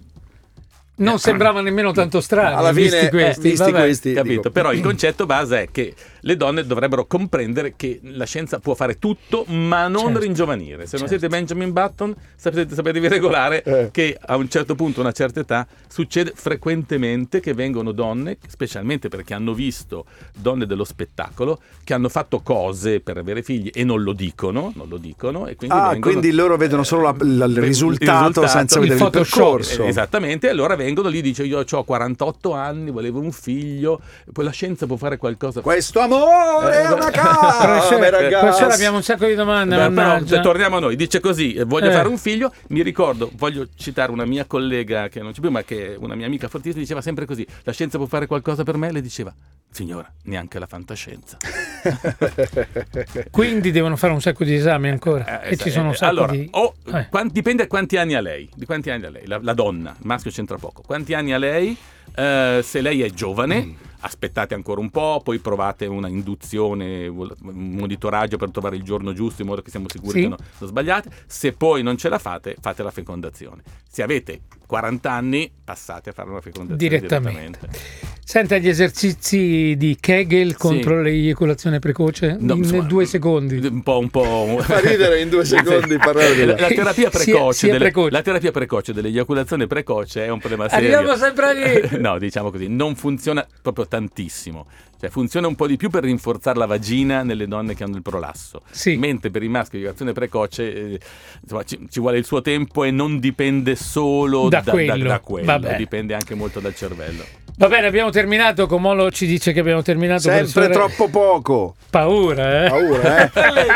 Non 0.98 1.18
sembrava 1.18 1.60
nemmeno 1.60 1.92
tanto 1.92 2.20
strano. 2.20 2.56
alla 2.56 2.72
fine, 2.72 2.82
visti 2.90 3.06
eh, 3.06 3.10
questi. 3.10 3.48
visti 3.50 3.70
vabbè. 3.70 3.78
questi, 3.84 4.12
Capito? 4.12 4.34
dico, 4.36 4.50
Però 4.50 4.72
il 4.72 4.80
concetto 4.80 5.26
base 5.26 5.62
è 5.62 5.68
che 5.70 5.94
le 6.22 6.36
donne 6.36 6.66
dovrebbero 6.66 7.06
comprendere 7.06 7.74
che 7.76 8.00
la 8.02 8.24
scienza 8.24 8.58
può 8.58 8.74
fare 8.74 8.98
tutto, 8.98 9.44
ma 9.46 9.86
non 9.88 10.04
Certo. 10.06 10.18
ringiovanire. 10.18 10.86
Se 10.86 10.96
non 10.98 11.06
Certo. 11.06 11.18
siete 11.18 11.28
Benjamin 11.28 11.72
Button, 11.72 12.14
sapete, 12.36 12.74
sapetevi 12.74 13.08
regolare 13.08 13.62
Eh. 13.62 13.88
che 13.92 14.18
a 14.20 14.36
un 14.36 14.48
certo 14.48 14.74
punto, 14.74 15.00
a 15.00 15.02
una 15.04 15.12
certa 15.12 15.40
età, 15.40 15.66
succede 15.88 16.32
frequentemente 16.34 17.40
che 17.40 17.54
vengono 17.54 17.92
donne, 17.92 18.36
specialmente 18.46 19.08
perché 19.08 19.34
hanno 19.34 19.54
visto 19.54 20.04
donne 20.36 20.66
dello 20.66 20.84
spettacolo, 20.84 21.60
che 21.84 21.94
hanno 21.94 22.08
fatto 22.08 22.40
cose 22.40 23.00
per 23.00 23.16
avere 23.16 23.42
figli 23.42 23.70
e 23.72 23.84
non 23.84 24.02
lo 24.02 24.12
dicono, 24.12 24.72
non 24.74 24.88
lo 24.88 24.96
dicono 24.98 25.46
e 25.46 25.54
quindi 25.56 25.74
Ah, 25.76 25.90
vengono- 25.90 26.00
quindi 26.18 26.32
loro 26.32 26.56
vedono 26.56 26.82
solo 26.82 27.02
la- 27.02 27.14
la- 27.18 27.44
il 27.46 27.52
il 27.52 27.58
risultato, 27.62 28.26
risultato, 28.40 28.46
senza 28.48 28.74
il 28.78 28.80
vedere 28.88 28.98
il 28.98 29.10
Photoshop. 29.10 29.38
percorso. 29.40 29.84
Eh, 29.84 29.88
Esattamente, 29.88 30.46
e 30.46 30.50
allora 30.50 30.74
vengono 30.74 30.86
lì, 31.08 31.20
dice 31.20 31.44
io 31.44 31.64
ho 31.68 31.84
48 31.84 32.52
anni, 32.52 32.90
volevo 32.90 33.20
un 33.20 33.32
figlio, 33.32 34.00
poi 34.32 34.44
la 34.44 34.50
scienza 34.50 34.86
può 34.86 34.96
fare 34.96 35.16
qualcosa. 35.16 35.60
Questo 35.60 36.00
amore 36.00 36.82
è 36.82 36.90
una 36.92 37.10
casa, 37.10 37.64
Professore, 37.66 38.10
ragazzi. 38.10 38.44
professore, 38.44 38.74
abbiamo 38.74 38.96
un 38.96 39.02
sacco 39.02 39.26
di 39.26 39.34
domande. 39.34 39.76
Beh, 39.76 39.90
però, 39.90 40.22
cioè, 40.24 40.40
torniamo 40.40 40.76
a 40.76 40.80
noi, 40.80 40.96
dice 40.96 41.20
così, 41.20 41.54
eh, 41.54 41.64
voglio 41.64 41.88
Eh. 41.90 41.92
fare 41.92 42.08
un 42.08 42.18
figlio, 42.18 42.52
mi 42.68 42.82
ricordo, 42.82 43.30
voglio 43.36 43.66
citare 43.76 44.10
una 44.12 44.24
mia 44.24 44.44
collega 44.46 45.08
che 45.08 45.20
non 45.20 45.32
c'è 45.32 45.40
più, 45.40 45.50
ma 45.50 45.62
che 45.62 45.94
è 45.94 45.96
una 45.98 46.14
mia 46.14 46.26
amica 46.26 46.48
fortissima, 46.48 46.80
diceva 46.82 47.00
sempre 47.00 47.24
così, 47.26 47.46
la 47.64 47.72
scienza 47.72 47.98
può 47.98 48.06
fare 48.06 48.26
qualcosa 48.26 48.62
per 48.64 48.76
me? 48.76 48.90
Le 48.92 49.00
diceva, 49.00 49.32
signora, 49.70 50.10
neanche 50.24 50.58
la 50.58 50.66
fantascienza. 50.66 51.36
Quindi 53.30 53.70
devono 53.70 53.96
fare 53.96 54.12
un 54.12 54.20
sacco 54.20 54.44
di 54.44 54.54
esami 54.54 54.88
ancora. 54.88 55.42
Eh, 55.42 55.52
e 55.52 55.56
ci 55.56 55.70
sono 55.70 55.88
un 55.88 55.94
sacco 55.94 56.10
allora, 56.10 56.32
di. 56.32 56.48
o- 56.52 56.74
Eh. 56.86 57.08
dipende 57.30 57.66
quanti 57.66 57.96
anni 57.96 58.14
ha 58.14 58.20
lei, 58.20 58.48
di 58.54 58.64
quanti 58.64 58.90
anni 58.90 59.04
ha 59.06 59.10
lei, 59.10 59.26
la, 59.26 59.38
la 59.42 59.54
donna, 59.54 59.90
il 59.98 60.06
maschio 60.06 60.30
c'entra 60.30 60.56
poco. 60.56 60.82
Quanti 60.82 61.14
anni 61.14 61.32
ha 61.32 61.38
lei? 61.38 61.76
Eh, 62.14 62.60
se 62.62 62.80
lei 62.80 63.02
è 63.02 63.10
giovane, 63.10 63.64
Mm. 63.64 63.72
aspettate 64.00 64.54
ancora 64.54 64.80
un 64.80 64.90
po', 64.90 65.20
poi 65.22 65.38
provate 65.38 65.86
una 65.86 66.08
induzione, 66.08 67.06
un 67.06 67.28
monitoraggio 67.40 68.36
per 68.36 68.50
trovare 68.50 68.76
il 68.76 68.82
giorno 68.82 69.12
giusto 69.12 69.42
in 69.42 69.48
modo 69.48 69.62
che 69.62 69.70
siamo 69.70 69.86
sicuri 69.88 70.12
Sì. 70.12 70.20
che 70.22 70.28
non, 70.28 70.38
non 70.58 70.68
sbagliate. 70.68 71.10
Se 71.26 71.52
poi 71.52 71.82
non 71.82 71.96
ce 71.96 72.08
la 72.08 72.18
fate, 72.18 72.56
fate 72.60 72.82
la 72.82 72.90
fecondazione. 72.90 73.62
Se 73.88 74.02
avete 74.02 74.40
40 74.66 75.10
anni, 75.12 75.50
passate 75.64 76.10
a 76.10 76.12
fare 76.12 76.30
una 76.30 76.40
fecondazione 76.40 76.76
Direttamente. 76.98 77.58
direttamente. 77.60 78.16
Senta 78.28 78.58
gli 78.58 78.68
esercizi 78.68 79.74
di 79.78 79.96
Kegel 79.98 80.54
contro 80.58 81.00
l'eiaculazione 81.00 81.78
precoce 81.78 82.36
No, 82.38 82.52
in 82.52 82.58
insomma, 82.58 82.82
due 82.82 83.06
secondi. 83.06 83.56
Un 83.56 83.82
po', 83.82 83.98
un 84.00 84.10
po'. 84.10 84.58
Fa 84.60 84.80
ridere 84.80 85.22
in 85.22 85.30
due 85.30 85.46
secondi 85.48 85.96
parlare 85.96 86.28
La, 86.28 86.34
della... 86.34 86.60
la 86.60 86.66
terapia 86.66 87.08
Sia- 87.10 87.24
precoce, 87.24 87.58
sia 87.58 87.72
delle- 87.72 87.84
precoce. 87.84 88.10
la 88.10 88.20
terapia 88.20 88.50
precoce 88.50 88.92
dell'eiaculazione 88.92 89.66
precoce 89.66 90.26
è 90.26 90.28
un 90.28 90.40
problema 90.40 90.68
serio. 90.68 90.94
Arriviamo 90.94 91.16
sempre 91.16 91.88
lì. 91.88 91.96
no, 92.02 92.18
diciamo 92.18 92.50
così, 92.50 92.68
non 92.68 92.96
funziona 92.96 93.46
proprio 93.62 93.88
tantissimo. 93.88 94.66
Cioè, 95.00 95.10
funziona 95.10 95.46
un 95.46 95.54
po' 95.54 95.66
di 95.68 95.76
più 95.76 95.90
per 95.90 96.02
rinforzare 96.02 96.58
la 96.58 96.66
vagina 96.66 97.22
nelle 97.22 97.46
donne 97.46 97.74
che 97.74 97.84
hanno 97.84 97.96
il 97.96 98.02
prolasso. 98.02 98.62
Sì. 98.70 98.96
Mentre 98.96 99.30
per 99.30 99.42
i 99.44 99.48
maschi 99.48 99.72
l'eiaculazione 99.74 100.12
precoce 100.12 100.74
eh, 100.94 101.00
insomma, 101.42 101.62
ci, 101.62 101.86
ci 101.88 102.00
vuole 102.00 102.18
il 102.18 102.24
suo 102.24 102.42
tempo 102.42 102.82
e 102.84 102.90
non 102.90 103.20
dipende 103.20 103.76
solo 103.76 104.48
Da 104.48 104.60
da, 104.60 104.72
quello. 104.72 105.06
da 105.08 105.20
quello, 105.20 105.46
Vabbè. 105.46 105.76
dipende 105.76 106.14
anche 106.14 106.34
molto 106.34 106.58
dal 106.60 106.74
cervello. 106.74 107.24
Va 107.58 107.66
bene, 107.66 107.86
abbiamo 107.88 108.10
terminato. 108.10 108.66
Comolo 108.68 109.10
ci 109.10 109.26
dice 109.26 109.52
che 109.52 109.58
abbiamo 109.60 109.82
terminato. 109.82 110.20
Sempre 110.22 110.44
professore. 110.68 110.72
troppo 110.72 111.08
poco. 111.08 111.74
Paura, 111.90 112.64
eh? 112.66 112.68
Paura, 112.68 113.24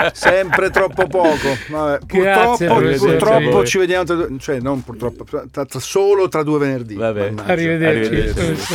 eh? 0.09 0.11
Sempre 0.15 0.71
troppo 0.71 1.07
poco. 1.09 1.57
Vabbè, 1.69 2.05
Grazie, 2.07 2.67
purtroppo 2.69 3.07
purtroppo 3.07 3.65
ci 3.67 3.79
vediamo 3.79 4.05
tra 4.05 4.15
due- 4.15 4.29
cioè 4.39 4.61
non 4.61 4.83
purtroppo, 4.85 5.25
tra- 5.25 5.45
tra- 5.51 5.67
solo 5.81 6.29
tra 6.29 6.43
due 6.45 6.59
venerdì. 6.59 6.95
Vabbè. 6.95 7.33
Arrivederci. 7.45 8.15
Arrivederci. 8.15 8.75